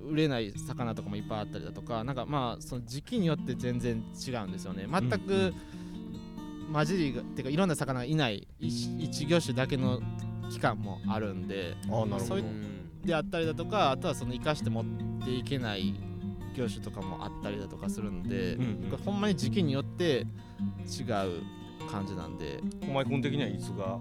[0.08, 4.86] 売れない魚とかもいっぱいあったりだとかなんかまあその時期によって全然違うんですよね。
[4.88, 5.54] 全く
[6.72, 10.02] 混じりがっていうかいろんな魚がいない一一魚種だけの
[10.52, 12.26] 期間もあるんでああなるほど。
[12.26, 12.44] そうい
[13.06, 14.86] であったりだとかあとはその生かして持っ
[15.26, 15.96] ていけない
[16.56, 18.62] 業種とかもあったりだとかするんで、うん
[18.92, 18.98] うん。
[19.04, 20.26] ほんまに時期によって
[20.86, 22.60] 違う感じなんで。
[22.86, 24.00] 駒井君的にはいつが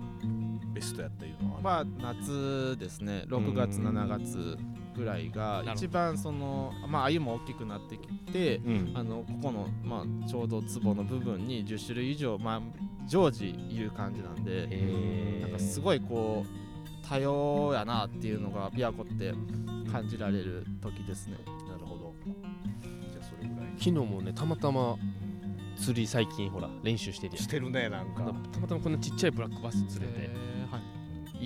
[0.72, 1.60] ベストやったいうのは？
[1.60, 1.84] まあ
[2.14, 3.24] 夏ですね。
[3.28, 4.56] 6月うん7月
[4.96, 8.92] ぐらいが一番そのまあ鮎も大きくなってきてうん。
[8.94, 12.60] あのここの、まあ、ちょうど壺の部分に10種類以上、まあ、
[13.08, 19.34] 常時いる感じなんでへなんかすごいこう多様やなっていうのが琵琶湖って
[19.90, 21.36] 感じられる時ですね
[23.80, 24.96] 昨日もねたまたま
[25.76, 27.42] 釣り最近ほら練習してるやん。
[27.42, 28.24] してるねなんか。
[28.52, 30.82] たまたまこんなちっちゃいブラックバス釣れてえーはい。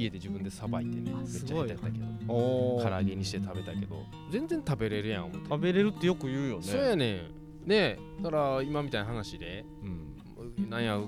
[0.00, 5.48] 家で自分でさばいてねあめっちゃやったけどお唐揚げにして食べたけど全然食べれるやん思って。
[5.48, 6.62] 食べれるってよく言うよね。
[6.64, 7.68] そうやねん。
[7.68, 10.68] ねだから今みたいな話でうん。
[10.68, 11.00] なんや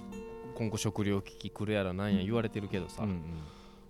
[0.54, 3.22] 今後食料危機来るやらなんや言われてるけどさ、うん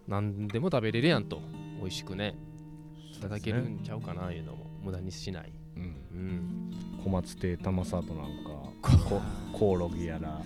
[0.09, 1.40] 何でも食べれるやんと。
[1.81, 2.37] 美味しくね。
[3.12, 5.53] いただけるんちゃうかないうのも無駄にしない。
[5.77, 5.83] うん。
[5.83, 6.70] うん
[7.07, 10.42] 小松亭玉サートなんかこコオロギやら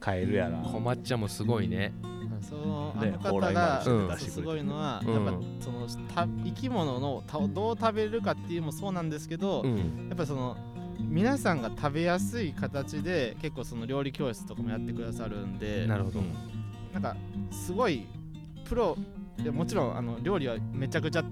[0.00, 0.58] カエルやら。
[0.58, 1.92] 小抹茶もすごいね。
[2.40, 5.30] そのあねの方が丸して出してくれてすごいのは、うんやっぱ
[5.60, 10.10] そのた生き物のたどう食べれるかっていうのもそうなんですけど、やうん。
[10.12, 10.56] っぱりその
[10.98, 16.20] 皆さんが食べやすい形で結構その料理教室とかもやってくださるんでなるほど、
[16.92, 17.16] なんか
[17.52, 18.08] すごい
[18.64, 18.96] プロ
[19.38, 21.24] いやもちろんあの料理はめちゃくちゃ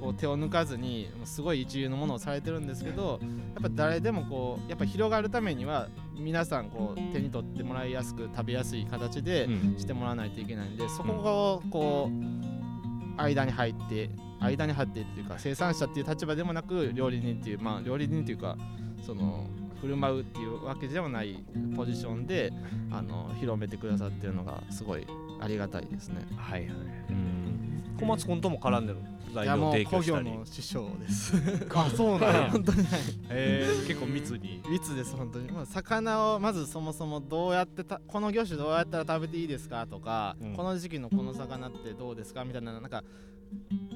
[0.00, 3.18] こう手を抜かずにもうすごい一流のものをされてるんですけど
[3.54, 9.78] やっぱ誰でもこうやっぱ広がるためには皆さんこう手に取ってもらいやすく食べやすい形でうん。
[9.78, 18.56] してもらわないといけないんでそこをこう間に入って間に入ってっていうか生産者っていう立場でもなく料理人っていうまあ料理人っていうか
[19.04, 19.46] その
[19.80, 21.44] 振る舞うっていうわけではない
[21.76, 22.52] ポジションで
[22.90, 25.06] あの広めてくださってるのがすごい
[25.40, 26.26] ありがたいですね。
[26.36, 26.70] はいはい。
[27.10, 27.96] うん。
[28.00, 28.98] 小松君とも絡んでる
[29.36, 30.30] 材料いやもう工業提供したり。
[30.30, 31.32] の師匠です。
[31.74, 32.50] あそうなんや。
[32.52, 33.00] 本当にはい。
[33.28, 34.62] えー、結構密に。
[34.68, 40.54] 密です本当に、まあ、魚をまずそもそもどうやってたこの魚種どうやったら食べていいですかとか、うん。
[40.54, 43.04] この時期のこの魚ってどうですかみたいななんか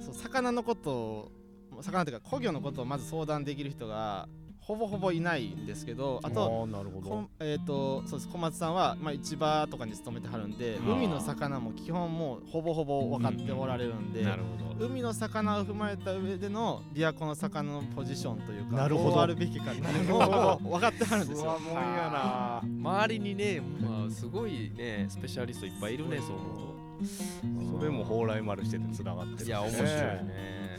[0.01, 1.33] そう魚のことを
[1.81, 4.29] 魚っていうか古魚のことをまず相談できる人が
[4.71, 8.29] ほぼほぼいないんですけどあとあーなるほこんえー、とそうです。
[8.29, 14.87] 小松さんは、まあ、市場とかに勤めてはるんで海の魚も基本もうほぼほぼ分かっておられるんで、なるほど。
[14.87, 19.11] 海の魚を踏まえた上での琵琶湖の魚のポジションというかなるほど。
[19.11, 21.59] どうあるべきかっていうのなるほを分かってはるんですよ。
[21.59, 26.37] もんや周りにね、まあ、すごいねスペシャリストいっぱいいるねそう。
[26.37, 27.79] 思う。
[27.81, 30.79] それも蓬莱丸しててつながってるといや面白いね。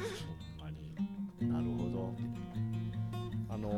[1.41, 1.80] なるほど。
[1.80, 1.80] あ
[3.61, 3.73] のう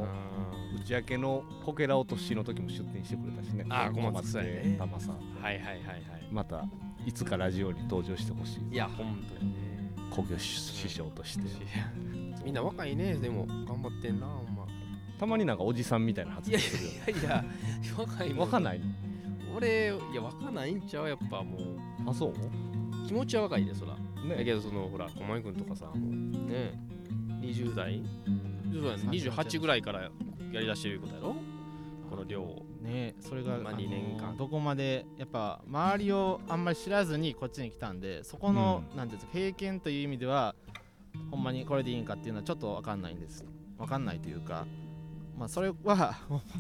[0.76, 0.80] ん。
[0.80, 3.66] 打ち明けのこけら落としの時も出店してくれたしね。
[3.70, 4.76] あー小松そうやね。
[4.80, 5.84] 玉さんはいはいはいはい。
[6.32, 6.66] また
[7.06, 8.74] いつかラジオに登場してほしい。
[8.74, 9.94] いや本当にね。
[10.10, 11.46] 工業師匠として。
[12.44, 13.16] みんな若いね。
[13.16, 14.66] でも頑張ってんなほんま。
[15.20, 16.92] たまになんかおじさんみたいな発いや言するよ。
[17.20, 17.46] いやいや
[17.98, 18.86] 若いもんわかんないの？
[19.56, 21.08] 俺いや若ないんちゃう？
[21.08, 22.10] やっぱもう。
[22.10, 22.34] あそう？
[23.08, 23.94] 気持ちは若いでそら。
[23.94, 24.00] だ
[24.36, 26.00] ねけどそのほら駒井君とかさもう
[26.50, 26.74] ね。
[27.42, 28.04] 20代？
[28.82, 29.04] そうやね。
[29.10, 30.10] 28ぐらいからや
[30.62, 31.36] りだしてることやろ？
[32.10, 32.66] この量を。
[32.82, 34.36] ねそれが、まあの二年間。
[34.38, 38.98] どこまでやっぱ周りをあんまり知らずにこっちに来たんでそこの、うん。
[38.98, 40.56] なんていうんですか経験という意味では
[41.32, 43.46] ほんまにこれでいいんかっていうのはちょっと分かんないんです。
[43.78, 44.66] 分かんないというか
[45.38, 46.16] まあそれは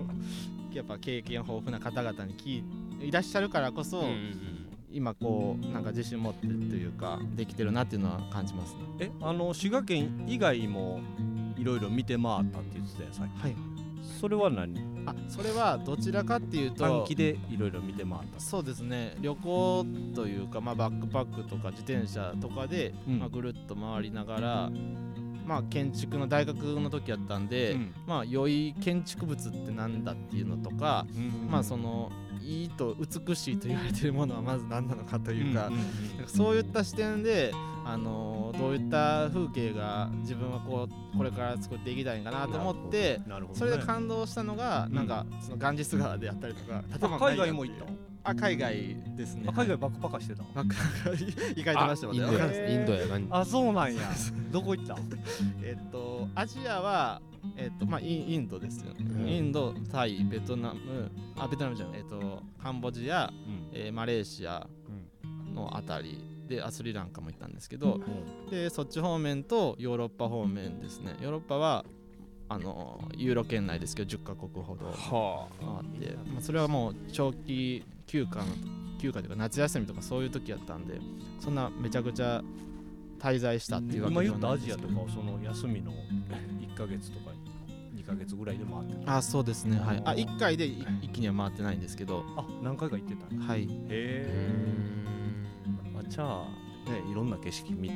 [0.73, 4.69] やっぱ経験豊富な方々に聞いいらっしゃるからこそ、うんうん。
[4.91, 8.80] 今こうなんか自信持ってというかできてるなっていうのは感じますね。
[8.99, 11.02] えあの滋賀県以外も
[11.58, 13.42] いろいろ見て回ったって言ってたよさっき。
[13.42, 13.56] はい
[14.20, 14.80] それは何？
[15.06, 18.39] あそれはどちらかっていうと短期でいろいろ見て回った。
[18.39, 19.16] そうですね。
[19.20, 19.86] 旅行
[20.16, 23.20] というか、まあ、バックパックとか自転車とかで、うん。
[23.20, 24.72] まあ、ぐるっと回りながら、
[25.46, 27.94] まあ、建築の大学の時やったんで、うん。
[28.06, 31.06] まあ、良い建築物ってなんだっていうのとか、
[31.50, 32.10] まあその
[32.46, 35.72] いいと美しいと言われてるものはまず何なのかというか、
[36.28, 37.52] そういった視点で、
[37.86, 43.18] あのーどういった風景が自分はこうこれから作っていきたいんかなと思って。
[43.18, 43.24] ね。
[43.54, 44.96] それで感動したのが、うん。
[44.96, 47.86] なんかそのガンジス川であったりとか、例えばあ海外も行った
[48.30, 49.44] あ海外ですね。
[49.48, 52.24] あ海外バックパッカーしてたバックパック行かれてましたもんね。
[52.74, 53.08] インドや。
[53.08, 54.02] がんあそうなんや。
[54.52, 54.96] どこ行った？
[55.64, 57.22] えっとアジアは
[57.58, 59.28] えっとまあインドですよ、ん。
[59.28, 63.32] インドタイベトナムあベトナムじゃないえっとカンボジア、
[63.72, 64.68] えーマレーシア
[65.54, 66.30] のあたり。
[66.44, 68.02] であスリランカも行ったんですけど、
[68.52, 71.16] でそっち方面とヨーロッパ方面ですね。
[71.22, 71.86] ヨーロッパは
[72.50, 78.46] あのユーロ圏内ですけど10カ国ほどは回って、まあ、それはもう長期休暇の
[79.00, 81.00] 休暇というか夏休みとかそういう時やったんで
[81.40, 82.44] そんなめちゃくちゃ
[83.24, 85.94] 滞在したっていうわけで今言ったアジアとかをその休みの
[86.60, 87.32] 1ヶ月とか
[87.96, 89.80] 2ヶ月ぐらいで回ってるあそうですね。
[89.80, 90.02] はい。
[90.04, 92.26] あ1回でい一気には回ってないんですけど。
[92.36, 93.64] あ何回か行ってたはい。
[93.64, 94.66] へえ
[95.98, 97.96] あじゃあねいろんな景色見て。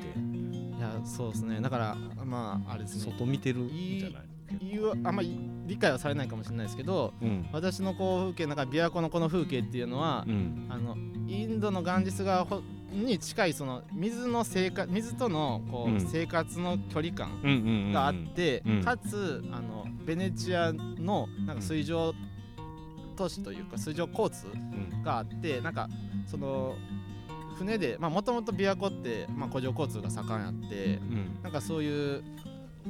[0.80, 1.60] やそうですね。
[1.60, 3.12] だからまああれですね。
[3.12, 4.20] 外見てるんいいじゃな。
[4.20, 7.48] い言うあんまり理解はされないかもしれないですけどうん。
[7.52, 10.68] 私のこう風景の中琵琶湖のこの風景っていうのはう、ん。
[10.70, 10.96] あの
[11.28, 16.02] インドのガンジス川ほに近いその水の生活水とのこう、うん。
[16.02, 18.84] 生活の距離感があって、うん。
[18.84, 22.14] かつあのベネチアのなんか水上
[23.18, 24.58] 都市というか水上交通う
[25.00, 25.04] ん。
[25.04, 25.90] があってなんか
[26.26, 26.76] その
[27.58, 31.40] 船でもともと琵琶湖って、まあ、湖上交通が盛んやってうん。
[31.44, 32.24] なんかそういう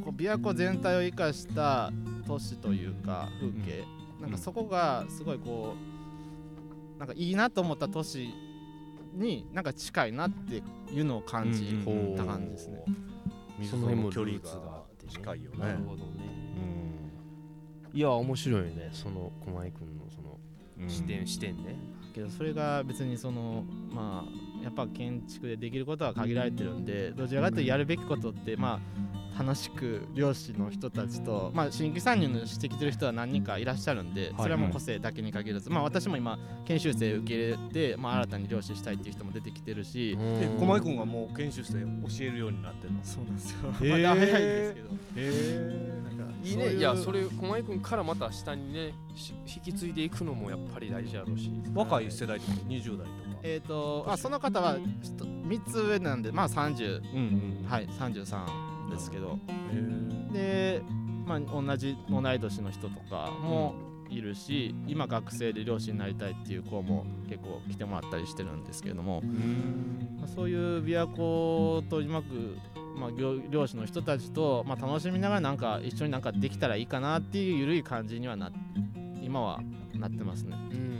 [0.03, 1.91] こう琵琶湖全体を生かした
[2.25, 3.83] 都市というか風景、
[4.21, 5.75] なんかそこがすごいこ
[6.95, 8.29] うなんかいいなと思った都市
[9.13, 10.61] になんか近いなって
[10.93, 12.83] いうのを感じうんた感じですね。
[13.59, 16.11] 水その辺も距離が近いよねなるほどね。
[17.93, 17.97] うん。
[17.97, 20.39] いや面白いよねその駒井君のその
[20.79, 20.89] うん。
[20.89, 21.75] 視点、視点ね。
[22.13, 28.79] けどそれが別にそのまあやっぱ建築でできることは限られてるんでどちらかというとやるべきことってまあ
[29.37, 37.57] 楽しく漁師の人たちと、まあ、新規参入のしてきてる人は何人かいらっしゃるんでそれはもう個性だけに限らず、まあ私も今研修生受け入れ
[37.91, 42.99] て、まあ、新たに漁師したいっていう人も出てきてるし、え駒井君はもう研修生教えるようになってるの？
[43.03, 43.57] そうなんですよ。
[43.69, 43.91] へー。
[43.91, 44.87] まだ早いですけど。
[45.15, 51.51] へなんかいいそううねいやそれ駒井君からまた下にねし引き継いでいくのもやっぱり大事やろうし。
[51.73, 53.07] 若い世代とか20代とか。
[53.43, 59.39] えっ、とあその方は3つ上なんでまあ30うんうんはい33ですけど。
[59.71, 60.81] へで、
[61.25, 63.75] まあ、同じ同い年の人とかも
[64.09, 69.21] いるし、今学生で漁師になりたいっていう子も結構来てもらったりしてるんですけれども、
[70.17, 72.57] まあそういう琵琶湖とうまく、
[72.97, 78.51] まあ、漁漁師の人たちと、まあ、楽しみながらなんか一緒になんかできたらいいかなっていう緩い感じにはな
[79.21, 79.59] 今は
[79.93, 80.55] なってますね。
[80.71, 80.97] うん。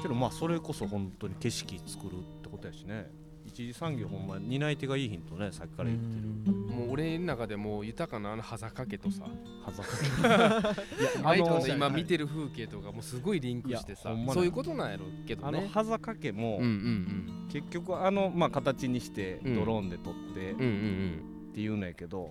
[0.00, 3.10] けどまあそれこそ本当に景色作るってことやしね
[3.54, 6.28] 一次産業ほんま担い手がいいヒントねさっきから言ってる。
[6.46, 6.76] うん。
[6.76, 9.24] もう俺の中でもう豊かなあの羽坂家とさ。
[9.64, 10.74] はざか
[11.22, 14.14] マイクのの今見てる風景とかもすごいリンクしてさ。
[14.32, 17.48] そういうことなんやろうけどあのねはざか家もうんうん。
[17.48, 19.54] 結局あのまあ形にしてうん。
[19.54, 22.28] ドローンで撮ってうんうんうんっていうのやけど、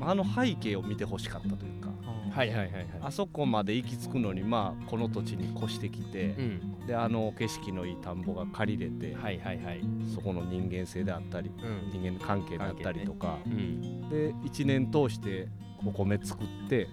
[0.00, 1.90] まああの背景を見てほしかったというか
[2.24, 2.86] うんはいはいはいはい。
[3.02, 6.86] あそこまで行き着くのにまあこの土地に越してきてう、ん。
[6.88, 9.80] であの景色のいい田んぼが借りれて、はいはいはい。
[10.12, 11.52] そこの人間性であったり
[11.94, 12.00] うん。
[12.02, 14.08] 人間関係であったりとか、うん。
[14.10, 15.46] で1年通して
[15.86, 16.88] お米作って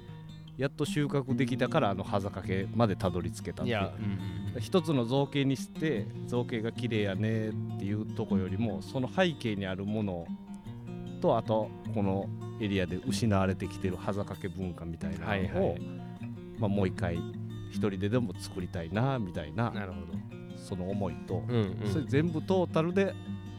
[0.56, 3.80] やっと収穫できたからあの葉坂家までたどり着けたっていう。
[4.56, 4.62] うん。
[4.62, 10.28] 一つの造形にして造形が綺麗やねっていうとこよりもその背景にあるもの
[11.24, 12.28] とあとこの
[12.60, 15.78] エリアで失われてきてる葉坂家文化みたいなのを、
[16.60, 17.16] まあ、もう一回
[17.72, 20.08] 一人ででも作りたいなみたいななるほど。
[20.58, 21.92] その思いと、うんうん。
[21.92, 23.14] それ全部トータルで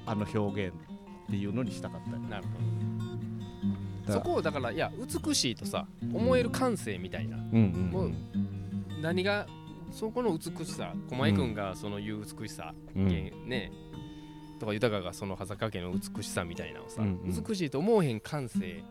[0.07, 2.51] あの表現っていうのにしたかったなるほ
[4.07, 7.39] だどそこをだからいや美しいとさ思える感性みたいな。
[7.39, 7.91] うんうん。
[7.91, 8.13] もう
[9.01, 9.47] 何が
[9.91, 13.09] そこの美しさ駒井君がその言う美しさ、うん。
[13.09, 13.73] ね
[14.59, 17.45] とか豊がその羽坂家の美しさみたいなのをさ、うんうん。
[17.45, 18.83] 美しいと思えへん感性。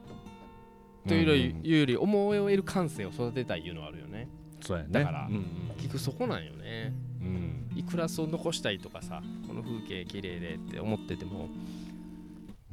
[1.08, 1.66] というより,、うん。
[1.66, 4.30] いうより思える感性を育てたいいうのはあるよね。
[4.62, 4.90] そうやね。
[4.92, 5.46] だからうん
[5.78, 6.94] 結局そこなんよね。
[7.22, 7.28] うん。
[7.28, 11.50] うんいくらそう残したいとかさこの風景綺麗でって思ってても。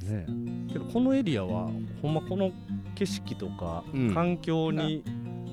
[0.03, 0.73] ねえ。
[0.73, 1.71] けどこのエリアは
[2.03, 2.53] ほんまこの
[2.95, 4.15] 景色とかうん。
[4.15, 5.03] 環境に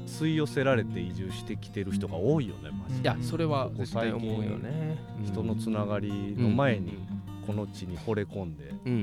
[0.07, 4.97] 吸い寄せられて移住してきてる人が多いよねマジいでやそれは絶対思うよね。
[5.25, 7.05] 人のつながりの前に
[7.47, 8.99] この地に惚れ込んでうんうん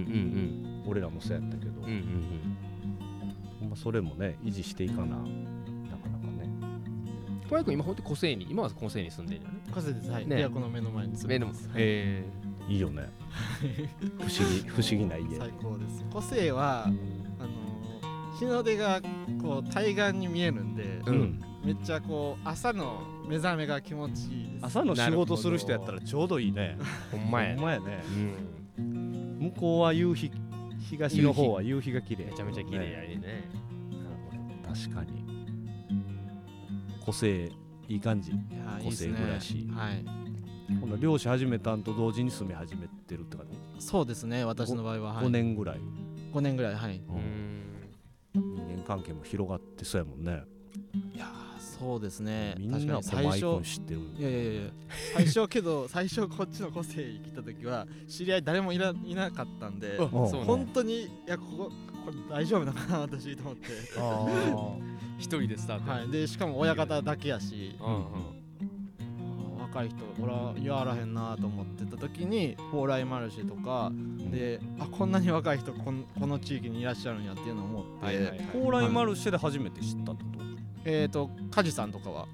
[0.84, 0.84] うん。
[0.86, 2.56] 俺らもそうやったけどうんうんうん。
[3.60, 5.24] ほんまそれもね維持していかななかなか
[6.36, 6.48] ね。
[7.48, 9.58] 小井君今ほんと個性に今は個性に住んでるよね。
[9.72, 10.36] 個性ですはいね。
[10.36, 11.76] 琵琶湖の目の前に住ん目のでます、はい。
[11.78, 12.24] え
[12.68, 13.08] いいよね。
[14.18, 15.36] 不思議不思議な家。
[15.38, 16.98] 最高です個性はあの
[18.38, 19.00] 日の出が
[19.40, 21.44] こう対岸に見えるんで、ううんん。
[21.64, 24.66] めっちゃこう朝の目覚めが気持ちいいです。
[24.66, 26.76] 朝の仕事する人やったらちょうどいいね。
[27.12, 28.04] ー、ほんまやほんまやね。
[28.78, 29.38] うん。
[29.40, 30.32] 向こうは夕日
[30.90, 32.26] 東の方は夕日が綺麗。
[32.26, 33.50] めちゃめちゃ綺麗やね。
[34.66, 35.24] 確かに
[37.04, 37.50] 個性
[37.88, 38.32] いい感じ。
[38.32, 38.34] い
[38.82, 39.68] 個性暮らし。
[39.72, 40.04] はい。
[40.80, 43.46] この漁師始めたんと同時に住み始めてるって感
[43.78, 45.80] じ、そうですね私の場合は、はい、5年ぐらい。
[46.32, 47.02] 5年ぐらいはい。
[47.06, 47.64] うん。
[48.34, 50.42] 人間関係も広がってそうやもんね
[51.14, 52.54] いやーそうですね。
[52.58, 54.70] みんな最初君知ってるいやいやいや
[55.14, 60.08] 最初けど 最初こっちの個性に来た時は知り合い誰もいらいなかったんでうん。
[60.08, 61.72] 本当にいやここ
[62.04, 62.72] これ大丈夫なの？
[62.72, 63.68] かな私と思って。
[63.98, 64.76] あ
[65.18, 65.90] 一人でスタート。
[65.90, 66.08] はい。
[66.08, 67.76] でしかも親方だけやし。
[67.80, 68.04] うんうん
[69.74, 73.90] 若い人おらやらへんなと思ってた時に蓬莱マルシェとか
[74.30, 78.16] であこんなに若い人この地域にいらっしゃるんやっていうのを思って、はい。
[78.16, 78.38] はいはい。
[78.52, 80.18] 蓬莱マルシェで初めて知ったと
[80.84, 82.26] えっ、と梶さんとかは？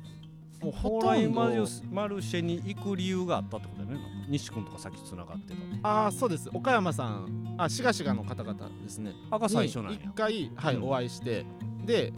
[0.63, 4.05] もうほ蓬莱マルマルシェに行く理由があったってことだよね。
[4.29, 5.89] 西君とかさっきつながってた。
[5.89, 6.51] ああそうです。
[6.53, 7.55] 岡山さん。
[7.57, 9.13] あしがしがの方々ですね。
[9.31, 10.89] あが最初なん一回、はいうん。
[10.89, 11.47] お会いして。
[11.87, 12.13] で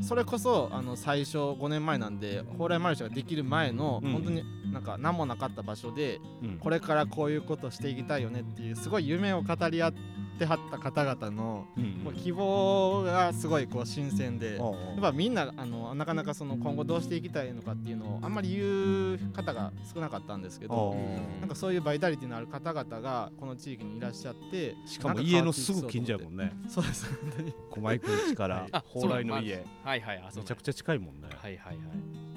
[0.00, 4.12] それこそあの最初5年前なんで蓬莱マルシェができる前の、うん。
[4.12, 4.44] 本当に
[4.74, 6.58] なんか何もなかった場所でうん。
[6.58, 9.92] これからこういうことしていきたいよねっていうすごい夢を語り合っ
[10.38, 14.56] てはった方々のうんもう希望がすごいこう新鮮で。
[14.56, 20.96] やっぱみんなあのなかなかその今後どうしていきたいのかっていうのをあんまり言う方が少なかったんですけど
[21.40, 26.52] なんかそういうバイタリティのある方々がこの地域にいらっしゃってしかも家のすぐ近所やもんね。
[26.68, 27.54] そうです本当に。
[27.70, 29.64] 狛江くん家から あ蓬莱の家。
[29.84, 31.28] はいはいめちゃくちゃ近いもんね。
[31.36, 32.33] はいはいはい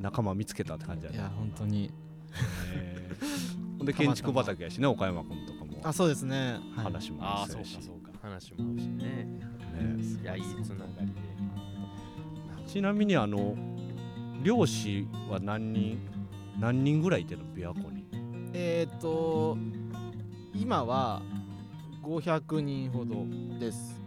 [0.00, 1.18] 仲間見つけたって感じやね。
[1.18, 1.90] いや本当に。
[2.74, 3.78] へー。
[3.78, 5.80] ほ んで建築畑やしね岡山君とかも。
[5.82, 8.10] あそうですね、はい、話もああそうかそうか。
[8.22, 9.04] 話も合うしね。
[9.04, 9.40] ね。
[10.22, 11.12] いやいいつながりで。
[12.66, 13.56] ちなみにあの
[14.42, 15.98] 漁師は何人
[16.58, 18.04] 何人ぐらいいてるの琵琶湖に？
[18.52, 19.56] えっ、ー、と
[20.54, 21.22] 今は
[22.02, 23.26] 500人ほど
[23.58, 24.00] です。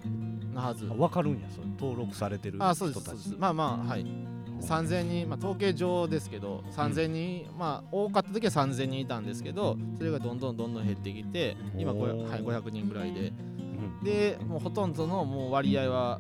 [0.54, 0.88] なはず。
[0.90, 1.68] あ分かるんやそれ。
[1.80, 3.36] 登録されてる人たちあそうですそうです。
[3.38, 4.33] まあまあはい
[4.64, 13.28] 3000人、まあ、統計上ですけど3000人、まあ多かった時は3000人いたんですけどそれがどんどんどんどん減ってきて今これ、はい、500人ぐらいで。
[13.28, 14.04] うん。
[14.04, 16.20] でもうほとんどのもう割合は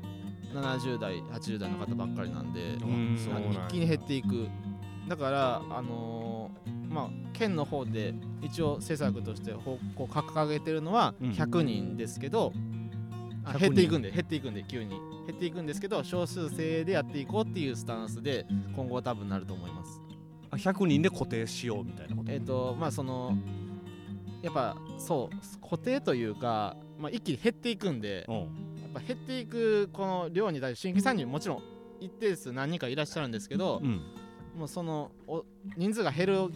[0.53, 3.15] 70代80代の方ばっかりなんでうん。
[3.15, 4.47] 一気に減っていく。
[5.07, 11.29] だからあのーまあ県の方で一応施策として方向掲げてるのはうん。
[11.31, 12.72] 100人ですけど、あ100人
[13.59, 14.89] 減っていくんで減っていくんで急に。
[15.27, 20.01] 減っていくんですけど少数制でやっていこうっていうスタンスで今後は多分なると思います。
[20.51, 22.31] あ100人で固定しようみたいなこと？
[22.31, 23.37] えっ、とまあその
[24.41, 28.35] やっぱそう固定というか、まあ、一気に減っていくんでうん。
[28.35, 28.47] やっ
[28.93, 31.63] ぱ減っていくこの量に対して新規参入もちろん
[31.99, 34.01] 一定数何人かいらっしゃるんですけど、うん。
[34.57, 35.45] もうそのお
[35.77, 36.49] 人数が減る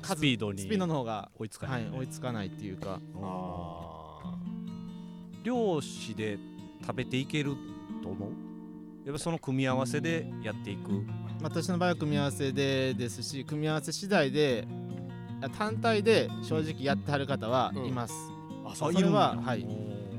[0.00, 1.98] 数スピードにスピードの方が、追いつかはないい、ね。
[1.98, 3.00] 追いつかないっていうか。
[3.22, 3.93] あ
[5.44, 6.38] 漁師で
[6.80, 7.54] 食べていける
[8.02, 8.30] と思う？
[9.04, 11.04] やっぱその組み合わせでやっていく。
[11.42, 14.66] 私の場合は組み合わせでですし組み合わせ次第で
[15.42, 18.14] あ単体で正直やってはる方はいます、
[18.64, 19.60] あそれははい。
[19.60, 19.66] い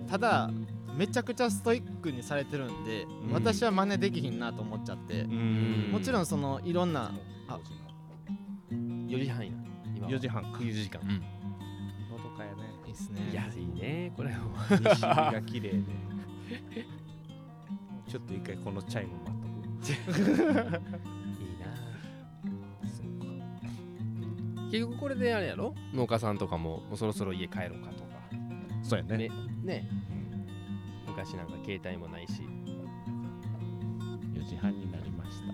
[0.07, 0.51] ただ
[0.95, 3.34] めちゃくちゃストイックにされてるんで、うん。
[3.34, 5.89] 私は真似できひんなと思っちゃって、うん。
[5.91, 7.11] もちろんそのいろんな
[7.47, 7.59] あ
[8.71, 9.51] 4時半や。
[9.95, 10.11] 今は。
[10.11, 10.59] 4時半か。
[10.59, 11.01] 9時間。
[11.01, 11.34] のどか
[12.95, 13.29] やねいいっすね。
[13.31, 14.37] いやいいねこれは。
[14.69, 15.01] 西日
[15.33, 15.79] が綺麗で。
[18.07, 20.27] ちょっと一回このチャイム待っとく いい
[21.59, 21.65] な。
[24.71, 25.73] 結局これであれやろ？
[25.93, 28.09] 農家さんとかももうそろそろ家帰ろうかとか。
[28.83, 29.17] そうやね。
[29.17, 29.29] ね
[29.63, 29.89] ね。
[31.07, 32.43] 昔なんか携帯もないし。
[34.33, 35.53] 4時半になりました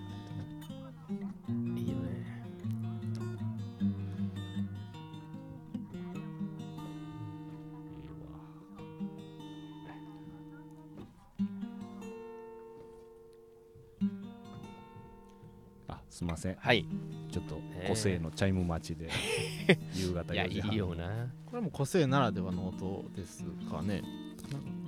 [16.42, 16.56] せん。
[16.60, 16.86] はい。
[17.32, 19.10] ちょっと個性のチャイム待ちで
[19.96, 20.72] 夕方いや4時半。
[20.72, 21.28] いいよな。
[21.46, 24.02] これも個性ならではの音ですかね。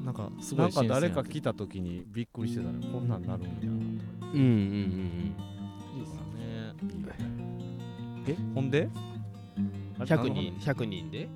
[0.03, 3.77] ななんかすごないんか誰か来た時にびっくりしてたねこんなんなるんやうんうん
[4.31, 5.35] うん
[5.95, 6.73] いいですね。
[8.27, 8.89] えほんで？
[9.99, 10.53] あれ100人。
[10.59, 11.29] 100人で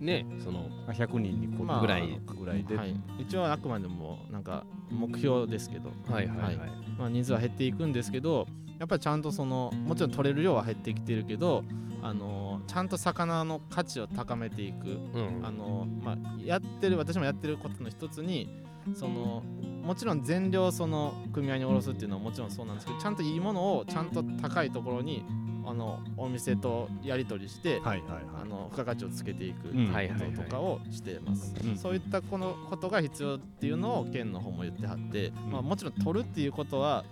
[0.00, 6.38] ねそのあ100人にぐらいぐらいで、はい、一応あくまでもなんか目標ですけど、はいはい。
[6.38, 6.56] はい、
[6.98, 8.46] まあ、人数は減っていくんですけど
[8.78, 11.64] やっぱりちゃんとそのもちろん取れる量は減ってきてるけど、
[12.02, 15.40] あのちゃんと魚の価値を高めていく、うん。
[15.44, 18.48] あのまあ、やってる私もやってることの一つに
[18.94, 19.42] その
[19.82, 25.24] もちろん全量その組合に卸すっていうのはもちろんそうなんですけどちゃんといいものをちゃんと高いところに
[25.66, 28.24] あのお店とやり取りして、はいはいはい。
[28.42, 29.92] あの付加価値をつけていくうん。
[29.92, 30.30] はいはいはい。
[30.30, 31.76] こととかをしています、うん。
[31.76, 35.50] そういったこのことが必要っていうのを県の方も言ってはって、ん。
[35.50, 37.04] まあ、もちろん取るっていうことは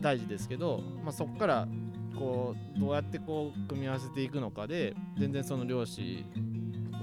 [0.00, 1.68] 大事ですけど、まあ、そこから
[2.18, 6.24] こうどうやってこう組み合わせていくのかで全然その漁師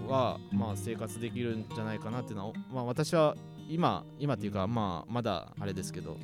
[0.07, 3.35] はまあ生活できるんじゃないかなっていうのは、まあ、私は
[3.69, 6.17] 今今っていうかまあまだあれですけど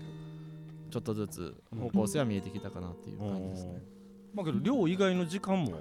[0.90, 3.82] ちょっとずつ方向性は見えてきたかなっていう感じですね。
[4.34, 5.80] まあけど漁以外の時間も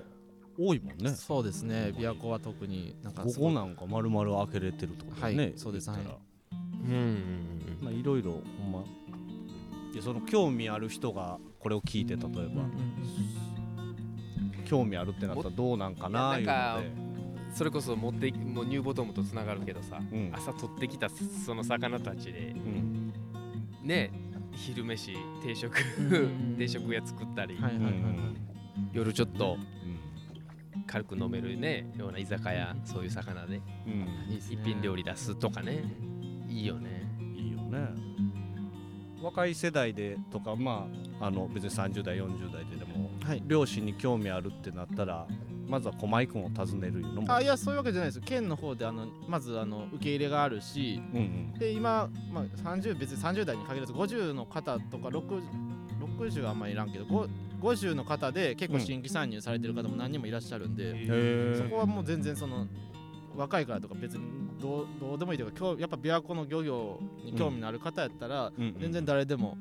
[0.59, 1.11] 多いもんね。
[1.11, 1.93] そうですね。
[1.95, 6.14] 琵琶湖は特になんかここなんか丸々開けれてるとだよね、はいそうです言ったら。
[6.14, 6.20] は
[6.51, 7.78] うんうん。
[7.82, 8.84] まあいろいろほんま
[9.93, 12.64] いやその興味ある人がこれを聞いて例えば、
[14.64, 16.47] 興味あるってなったらどうなんかないう
[17.55, 20.30] それこそ持っていもうニューボトムとつながるけどさ、うん。
[20.32, 22.55] 朝取ってきたその魚たちで。
[22.57, 23.12] うん。
[23.82, 24.11] ね
[24.55, 28.03] 昼飯定食うん 定食屋作ったり、はいはいはいはい。
[28.93, 29.59] 夜ちょっと
[30.74, 30.82] うん。
[30.86, 33.61] 軽く飲めるねような居酒屋そういう魚で。
[34.30, 35.84] 一品料理出すとかね。
[36.49, 37.03] いいよね。
[37.36, 38.11] いいよね
[39.22, 40.88] 若い世代でとかま
[41.20, 43.42] ああの別に30代40代ででもはい。
[43.46, 45.26] 漁師に興味あるってなったら
[45.66, 47.32] まずは駒井君を訪ねるいうのも。
[47.32, 51.22] あいやそういうわけじゃないです県の方であのまずあの受け入れがあるしうんう
[51.56, 51.58] ん。
[51.58, 55.42] で今、まあ、30別に30代に限らず50の方とか60
[56.18, 57.26] 60はあんまりいらんけどご
[57.60, 62.66] 50の方で結構新規参入されてる方も何人もいらっしゃるんで、へそこはもう全然その
[63.37, 64.24] 若いからとか別に
[64.61, 69.57] どうどうでもいいというか今日やっぱ琵琶湖の漁業に興味のある方やったら、全然誰でも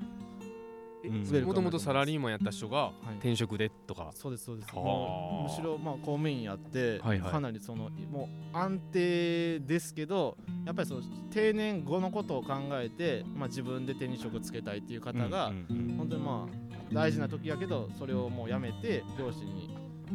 [1.09, 3.15] もともとサラリーマンやった人がはい。
[3.15, 4.67] 転職でとか、そうですそうです。
[4.73, 7.31] うむしろまあ公務員やって、はいはい。
[7.31, 11.01] かなりそのもう安定ですけどやっぱりその
[11.31, 19.69] 定年後のことを考えて、まあ、自分で手に職つけたいっていう方が、うんうん本当にまあ大事な時やけどそれをもうやめて漁師に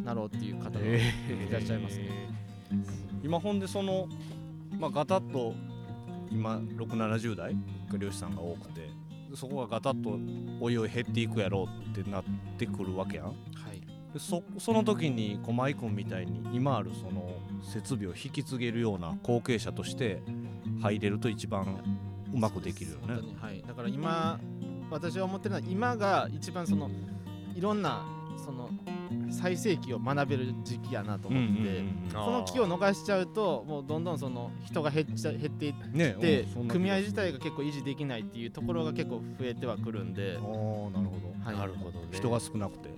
[0.04, 1.00] なろうっていう方がい
[1.50, 2.10] らっしゃいますね。
[3.26, 4.06] 今ほんでその
[4.78, 5.52] まあガタッと
[6.30, 7.56] 今670代
[7.90, 8.88] が漁師さんが多くて
[9.34, 10.18] そこがガタッと
[10.64, 12.24] おいおい減っていくやろうってなっ
[12.56, 13.26] てくるわけやん。
[13.26, 13.80] はい。
[14.14, 20.22] でそその時に駒井君みたいに今あるその設備を引き継げるような後継者として
[20.80, 21.66] 入れると一番
[22.32, 23.14] うまくできるよね。
[23.40, 24.38] はい、だから今
[24.88, 26.88] 私が思ってるのは今が一番その
[27.56, 28.06] いろんな
[28.38, 28.68] その
[29.30, 31.84] 最盛期を学べる時期やなと思ってて、
[32.14, 32.24] あー。
[32.24, 40.38] この期を逃しちゃうともうどんどんその人が減っちゃ減っていっねてうんそんな気が組合自体が結構維持できないっていうところが結構増えてはくるんで。
[40.40, 42.08] あ、ーなるほど、はい、なるほどね。
[42.12, 42.90] 人が少なくて。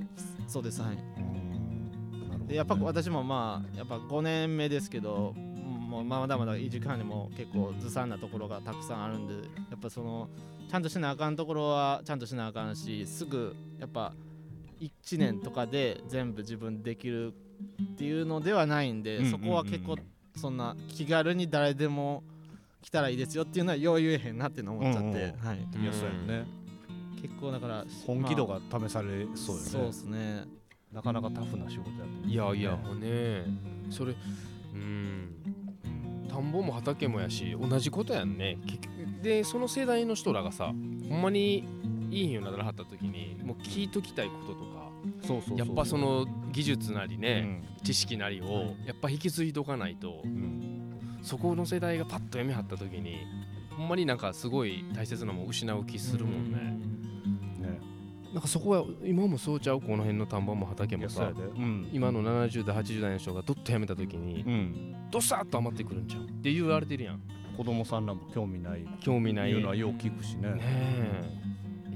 [0.46, 0.96] そうですはい。
[0.96, 1.02] ね。
[2.46, 9.40] でやっぱ私もまあやっぱ5年目ですけどもうまだまだ維持管理も結構ずさんなところがたくさんあるんでや
[9.76, 10.28] っぱその
[10.70, 14.14] ちゃんとしなあかんところはちゃんとしなあかんしすぐやっぱ
[14.80, 17.34] 1年とかで全部自分できる
[17.94, 19.96] っていうのではないんで、うんそこは結構
[20.36, 22.22] そんな気軽に誰でも
[22.80, 26.46] 来たらいいですよっていうのはよう言えへんなって思っちゃって、うんうんはい、いやそうやね。
[27.20, 30.44] 結構だから本気度まが試されあそうよね、そうですね。
[30.92, 33.44] なかなかタフな仕事やいやいやね
[33.90, 34.14] それ
[34.74, 35.34] うん。
[36.28, 38.58] 田んぼも畑もやし同じことやんね。
[39.22, 41.64] でその世代の人らがさほんまに
[42.10, 44.88] いいんよならはった時にもう聞いときたいこととか
[45.22, 47.64] そうそうやっぱその技術なりうね、ん。
[47.82, 50.98] 知識なりをやっぱ引き継いでおかないとうん。
[51.22, 53.26] そこの世代がパッと読みはった時に
[53.76, 56.58] ほんまになんかすごい大切なもん失う気するもんね、
[57.68, 57.80] ね。
[58.32, 61.88] なんかそこは今もそうちゃうこの辺の田んぼも畑もさうん。
[61.92, 65.10] 今の70代80代の人がどっと辞めた時にうん。
[65.10, 66.24] どさっと余ってくるんちゃう？
[66.24, 67.20] って言われてるやん。
[67.56, 68.86] 子供さんらも興味ない。
[69.00, 69.50] 興味ない。
[69.50, 70.50] いうのはよう聞くしね。
[70.50, 71.47] ねえ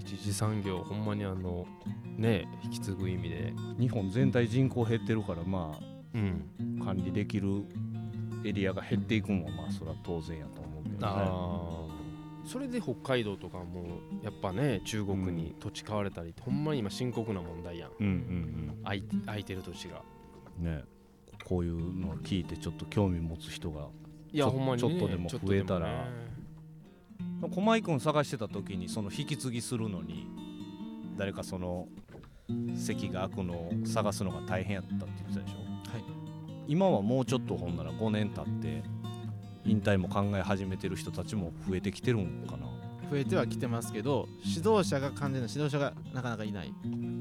[0.03, 1.67] 一次産業ほんまにあの
[2.17, 3.53] ねえ引き継ぐ意味で。
[3.79, 5.79] 日本全体人口減ってるからま
[6.15, 6.51] うん。
[6.81, 7.65] あ管理できる
[8.45, 10.99] エリアが減っていくのはまあそれは当然やと思うけどね。
[11.03, 11.93] ああ
[12.45, 17.91] それで北海道とかもやっぱね中国に土地買われたりってほんまに今深刻な問題やん。
[18.01, 20.03] うんうん空い空いてる土地が。
[20.59, 20.83] うんね。
[21.45, 23.89] こういうのを聞いてちょっと興味持つ人が
[24.33, 26.07] いやほんまに、ね、ちょっとでも増えたら
[27.51, 30.27] 駒井君探してた時にその引き継ぎするのに
[31.17, 31.89] 誰かその
[32.77, 35.91] 席が空くのを探すのが大変やったって言ってたでしょ？
[35.91, 36.05] はい。
[36.69, 38.83] 今はもうちょっとほんなら5年経って
[39.65, 42.67] 引退も考え始めてる人たちも増えてきてるんかな？
[43.11, 46.73] 増えてはきてますけど指導者が完全な指導者がなかなかいない。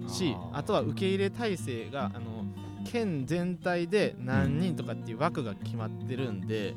[0.08, 2.46] しあとは受け入れ体制があの
[2.86, 6.74] 県全体で何人とかっていう枠が決まってるんで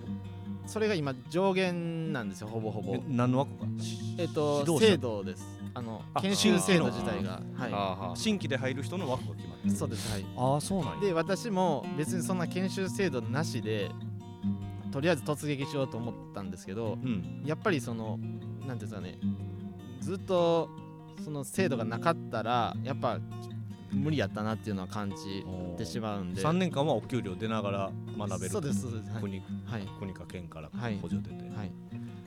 [0.67, 2.95] それが今上限なんですよほぼほぼ。
[2.95, 3.67] え何の枠か
[4.19, 5.47] えっと制度です。
[5.75, 7.43] あのあ研修制度自体が。
[7.59, 10.27] あはあ新規で入る人の枠が決まってそうですはい。
[10.37, 11.01] ああそうなんや。
[11.01, 13.91] で私も別にそんな研修制度なしで
[14.91, 17.43] とりあえず突撃しようと思ったんですけどうん。
[17.45, 19.19] やっぱりそのなんていうんですかね
[20.01, 20.71] ずっと
[21.25, 23.19] その制度がなかったらやっぱ
[23.95, 25.45] 無理やったなっていうのは感じ
[25.77, 26.43] てしまうんで。
[26.43, 29.11] 3年間はお給料出ながら学べるそうですそうです。
[29.11, 29.89] はい、国はい。
[29.99, 30.99] 国か県からはい。
[30.99, 31.73] 補助出て、はい、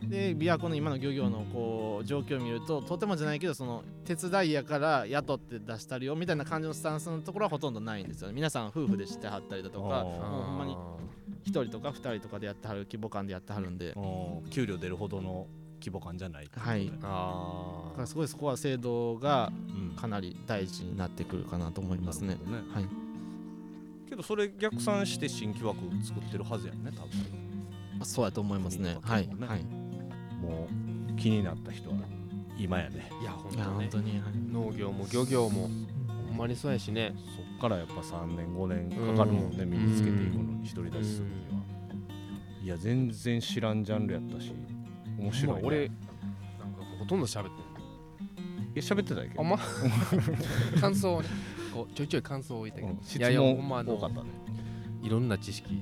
[0.07, 8.33] で琵琶湖の今の漁業のこう状況を見るととてもじゃないけどその手伝いやから雇って出したりよみたいな感じのスタンスのところはほとんどないんですよね。
[8.33, 10.75] 皆さん夫婦でしてはったりだとかもうほんまに
[11.45, 13.93] 1人とか2人とかでやってはる規模感でやってはるんで。
[13.95, 13.99] う
[14.45, 15.47] ん給料出るほどの
[15.87, 16.91] 規模感じゃないはい。
[17.01, 19.95] あだからすごいそこは制度がうん。
[19.97, 22.27] かなり大事になってくるかなと思いますね。
[22.27, 22.63] なるほどね。
[22.73, 22.85] はい。
[24.07, 27.09] けどそれ逆算して新規枠作ってるはずやんね多分。
[28.01, 28.97] あそうやと思いますね。
[29.01, 29.33] うんはい、ね。
[29.47, 29.63] はい、
[30.39, 30.67] も
[31.11, 31.95] う気になった人は
[32.59, 33.63] 今やねいや本当ね。
[33.63, 34.21] 本当に、はい。
[34.51, 37.15] 農業も漁業もほんまにそうやしね。
[37.35, 41.63] そっからやっぱ3年5年かかるもんね、うん身につけていくのに独り立ちするには、
[42.63, 44.53] いや全然知らんジャンルやったし
[45.17, 45.97] 面白い、ね、まあ俺なんか
[46.99, 47.67] ほとんど喋って
[48.77, 49.57] え喋ってたっけあんま
[50.79, 51.27] 感想をね。
[51.73, 52.99] こうちょいちょい感想を言ったけど、うん。
[53.03, 54.29] 質いやいやほん問多かったね。
[55.01, 55.81] いろんな知識。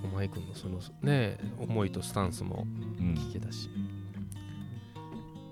[0.00, 2.66] 駒井君のそのね思いとスタンスも
[2.98, 3.14] うん。
[3.14, 3.68] 聞けたし、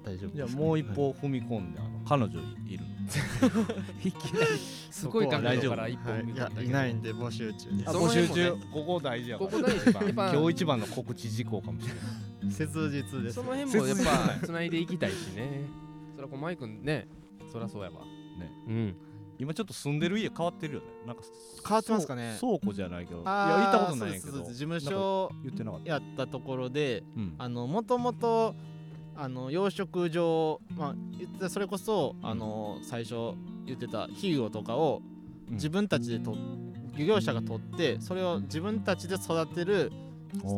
[0.04, 2.84] 大丈夫じゃあもう一歩踏み込んで、あの彼女いる
[4.04, 4.46] いきなり。
[4.90, 7.90] すごい角度から一本はい、いやいないんで募集中です。
[7.90, 8.56] 募集中。
[8.72, 9.50] ここ大事やから。
[9.50, 12.04] ここ大事今日一番の告知事項かもしれない
[12.50, 13.34] 切実です。
[13.34, 13.96] その辺もやっ
[14.40, 15.62] ぱ繋いでいきたいしね。
[16.16, 17.08] そら駒井君ね
[17.52, 18.00] そらそうやわ。
[18.38, 18.50] ね。
[18.66, 18.96] うん。
[19.38, 20.86] 今ちょっと住んでる家変わってるよね。
[21.06, 21.22] なんか
[21.66, 22.36] 変わってますかね。
[22.38, 23.22] そう倉庫じゃないけど。
[23.22, 23.32] いや
[23.64, 24.38] 行ったことないけど。
[24.44, 25.90] 事務所言ってなかった。
[25.90, 27.34] やったところでうん。
[27.38, 28.54] あのもともと
[29.16, 33.34] あの養殖場まあ言ってたそれこそあの最初
[33.66, 35.02] 言ってたヒグオとかを
[35.48, 35.54] うん。
[35.54, 36.36] 自分たちでと
[36.96, 39.90] 漁業者が取ってそれを自分たちで育てる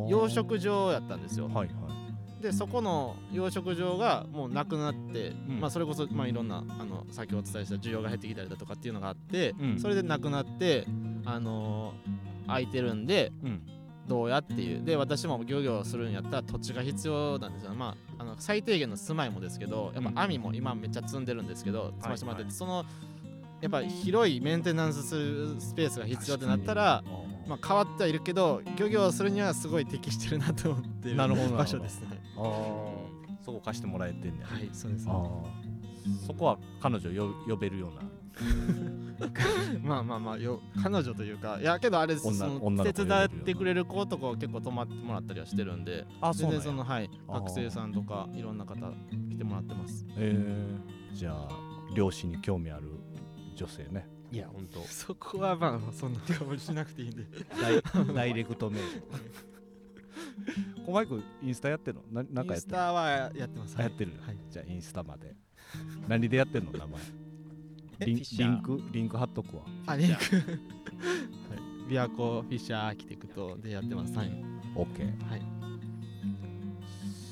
[0.08, 1.46] 養殖場やったんですよ。
[1.46, 2.42] はいはい。
[2.42, 5.60] でそこの養殖場がもうなくなって、ん。
[5.60, 9.78] まあそれこそまあいろんなあの先ほどお伝えした需要が減ってきたりだとかっていうのがあって、うん。
[9.80, 10.86] それでなくなって
[11.24, 13.62] あのー空いてるんでうん。
[14.06, 14.84] どうやっていう。
[14.84, 17.74] で私も漁業するんやったら土地が必要なんですよ。
[17.74, 22.84] まああの最低限の住まいもですけどやっぱ網も今めっちゃ積んでるんですけど積ましてもらってて、はいその
[23.60, 27.02] やっぱ広いメンテナンスするスペースが必要ってなったら
[27.46, 32.20] まあ変わってはいるけど漁業するにはすごい適してるなと思ってる場所ですね。
[32.36, 33.16] あー。
[33.44, 34.46] そこ貸してもらえてんねや。
[34.46, 36.26] はいそうですあー。
[36.26, 38.02] そこは彼女よ呼べるような。
[39.82, 48.92] まあまあまあよ彼女というかいやけどあれです女その女の子手伝ってくれる子とか結構泊まってもらったりはしてるんであ全然そのはい学生さんとかいろんな方
[49.30, 50.06] 来てもらってます。
[50.16, 51.48] えー、じゃあ
[51.94, 52.90] 漁師に興味ある
[53.56, 54.06] 女性ね。
[54.30, 54.80] いや本当。
[54.82, 57.24] そこはまあそんな顔しなくていいんで。
[57.60, 57.82] ダイ
[58.14, 59.02] ダイレクトメール。
[60.84, 62.22] 小マイクインスタやってるの？
[62.22, 63.76] ななんかやってるインスタはやってます。
[63.78, 64.36] あやってる、はい。
[64.50, 65.34] じゃあインスタまで。
[66.06, 66.72] 何でやってんの？
[66.72, 67.00] 名前。
[68.00, 68.80] リンリンク？
[68.92, 69.62] リンク貼っとくわ。
[69.86, 70.14] あリンク。
[70.14, 70.24] はい。
[71.88, 74.12] 琵琶湖フィッシャーアーキテクトでやってます。
[74.14, 74.44] はい。
[74.74, 75.42] OK はい。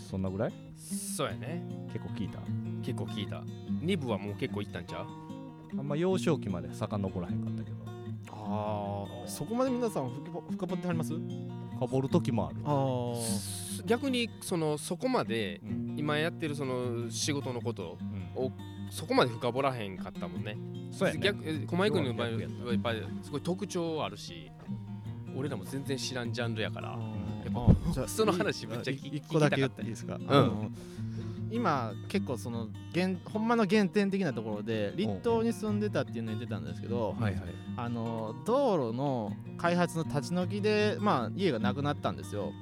[0.09, 0.53] そんなぐらい？
[0.77, 1.63] そうやね。
[1.93, 2.39] 結構聞いた？
[2.83, 3.43] 結構聞いた。
[3.83, 5.07] 2部はもう結構いったんちゃう？
[5.79, 7.77] あんま幼少期まで遡らへんかったけど。
[8.47, 11.13] ああそこまで皆さん深掘深掘ってはります？
[11.79, 12.57] かぼる時もある。
[12.65, 13.15] あ
[13.87, 15.95] 逆にそのそこまでうん。
[15.97, 17.99] 今やってるその仕事のこと
[18.37, 18.45] うん。
[18.45, 18.53] を
[18.91, 20.57] そこまで深掘らへんかったもんね。
[20.93, 21.21] そうやね。
[21.21, 24.51] 逆え駒井君の場合要は逆やっぱりすごい特徴あるし
[25.37, 26.95] 俺らも全然知らんジャンルやから。
[26.95, 26.99] あ
[27.45, 30.25] やっーじゃあその話めっちゃ聞き一個だけ聞きたかった言っていいですか、ん。
[30.29, 30.71] あの
[31.55, 37.43] 今結構その原ほんまの原点的なところで立東に住んでたっていうのを言ってたんですけど、はいはい。
[37.77, 42.53] あの道路の開発の立ち退きで、まあ、家がなくなったんですよ。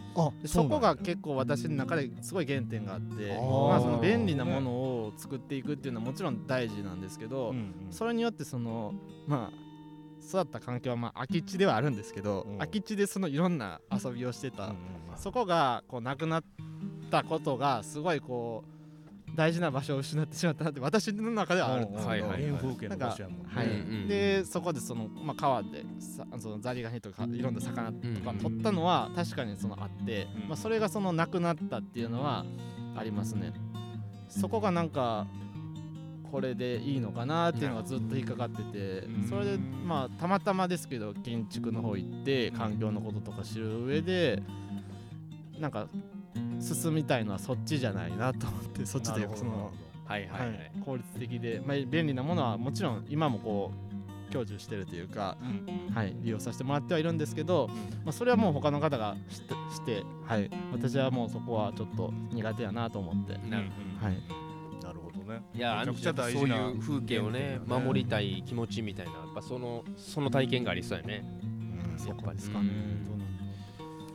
[0.44, 7.74] そこが結構私の中ですごい原点があってまあ、その便利なものを作っていくっていうのはもちろん大事なんですけど、うんうん。
[7.90, 8.92] それによってその
[9.26, 9.62] まあ
[10.22, 12.58] 育った環境はまあ空き地ではあるんですけど、うん。
[12.58, 14.76] 空き地でそのいろんな遊びをしてた、うんうん
[15.16, 16.44] そこがこうなくなっ
[17.10, 18.71] たことがすごいこう
[19.34, 23.44] 大事な場所を失ってしまったなって私の中ではあるんですけど、はいはい原風景の場所やもんね。
[23.48, 23.66] はい。
[23.66, 30.48] うんうんでそこでその、まあ、川でさそのザリガニとかいろんな魚とかうん取ったのは確かにそのあって、うん。
[30.48, 32.44] まあ、それがそのなくなったっていうのは
[32.96, 33.52] ありますね。
[34.28, 35.26] そこがなんか
[36.30, 39.28] これでいいのかなっていうのがずっと引っかかっててうん。
[39.28, 44.42] それでまあたまたまですけど建築の方行って環境のこととか知る上で
[45.58, 45.88] なんか
[46.60, 49.72] 進みたいのはそっちじゃないなと思ってそっちというかその、
[50.04, 50.48] はいはいはい。
[50.48, 55.44] はい、効率的で、まあ、便利なものはもちろん今もこう享受してるというか、う
[55.90, 55.94] ん。
[55.94, 57.68] はい、利用させてもらってはいるんですけど、
[58.04, 63.70] まあ、それはもう他の方がしてして、はい、私はもうそこはちょっと苦手やなと思って、なる
[64.00, 64.18] はい、
[64.82, 65.42] なるほどね。
[65.54, 71.24] いやめちゃくちゃ大そういう風景をね守りたい気持ちみたいなやっぱそのその体験がありそうやね。
[71.42, 72.70] うんそこですかね。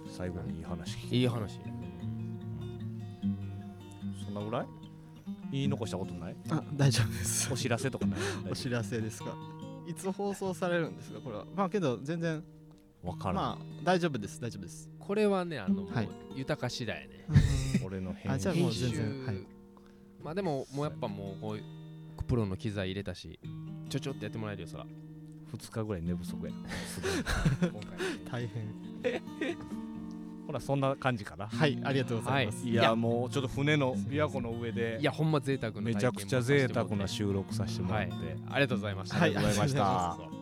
[0.09, 1.59] 最後にいい話いい話。
[1.59, 1.76] そん
[4.39, 4.67] なぐらい？
[5.51, 6.35] 言い残したことない？
[6.49, 7.51] あ大丈夫です。
[7.51, 7.55] お。
[7.57, 8.19] 知らせとかない？
[8.51, 9.35] お知らせですか？
[9.87, 11.19] いつ放送されるんですか？
[11.19, 11.45] これは。
[11.55, 12.43] まあけど全然
[13.03, 14.39] わからん、まあ大丈夫です。
[14.41, 14.89] 大丈夫です。
[14.99, 16.09] これはねあの、はい。
[16.35, 17.25] 豊か次第やね
[17.85, 19.35] 俺の編あじゃあ集もう全然はい。
[20.23, 21.63] まあでももうやっぱもうこういう
[22.27, 23.39] プロの機材入れたし
[23.89, 24.85] ちょちょってやってもらえるよそら。
[25.55, 26.51] 2日ぐらい寝不足や
[26.87, 27.11] すごい。
[27.71, 27.89] 今回。
[28.29, 29.86] 大変
[30.47, 31.47] ほらそんな感じかな。
[31.47, 32.73] はいありがとうございます、い。
[32.73, 38.19] やもうちょっと船の琵琶湖の上でいやほんま贅沢なめちゃくちゃ贅沢な収録させてもらって、はい。
[38.49, 39.21] ありがとうございました。
[39.21, 40.36] ありがとうございました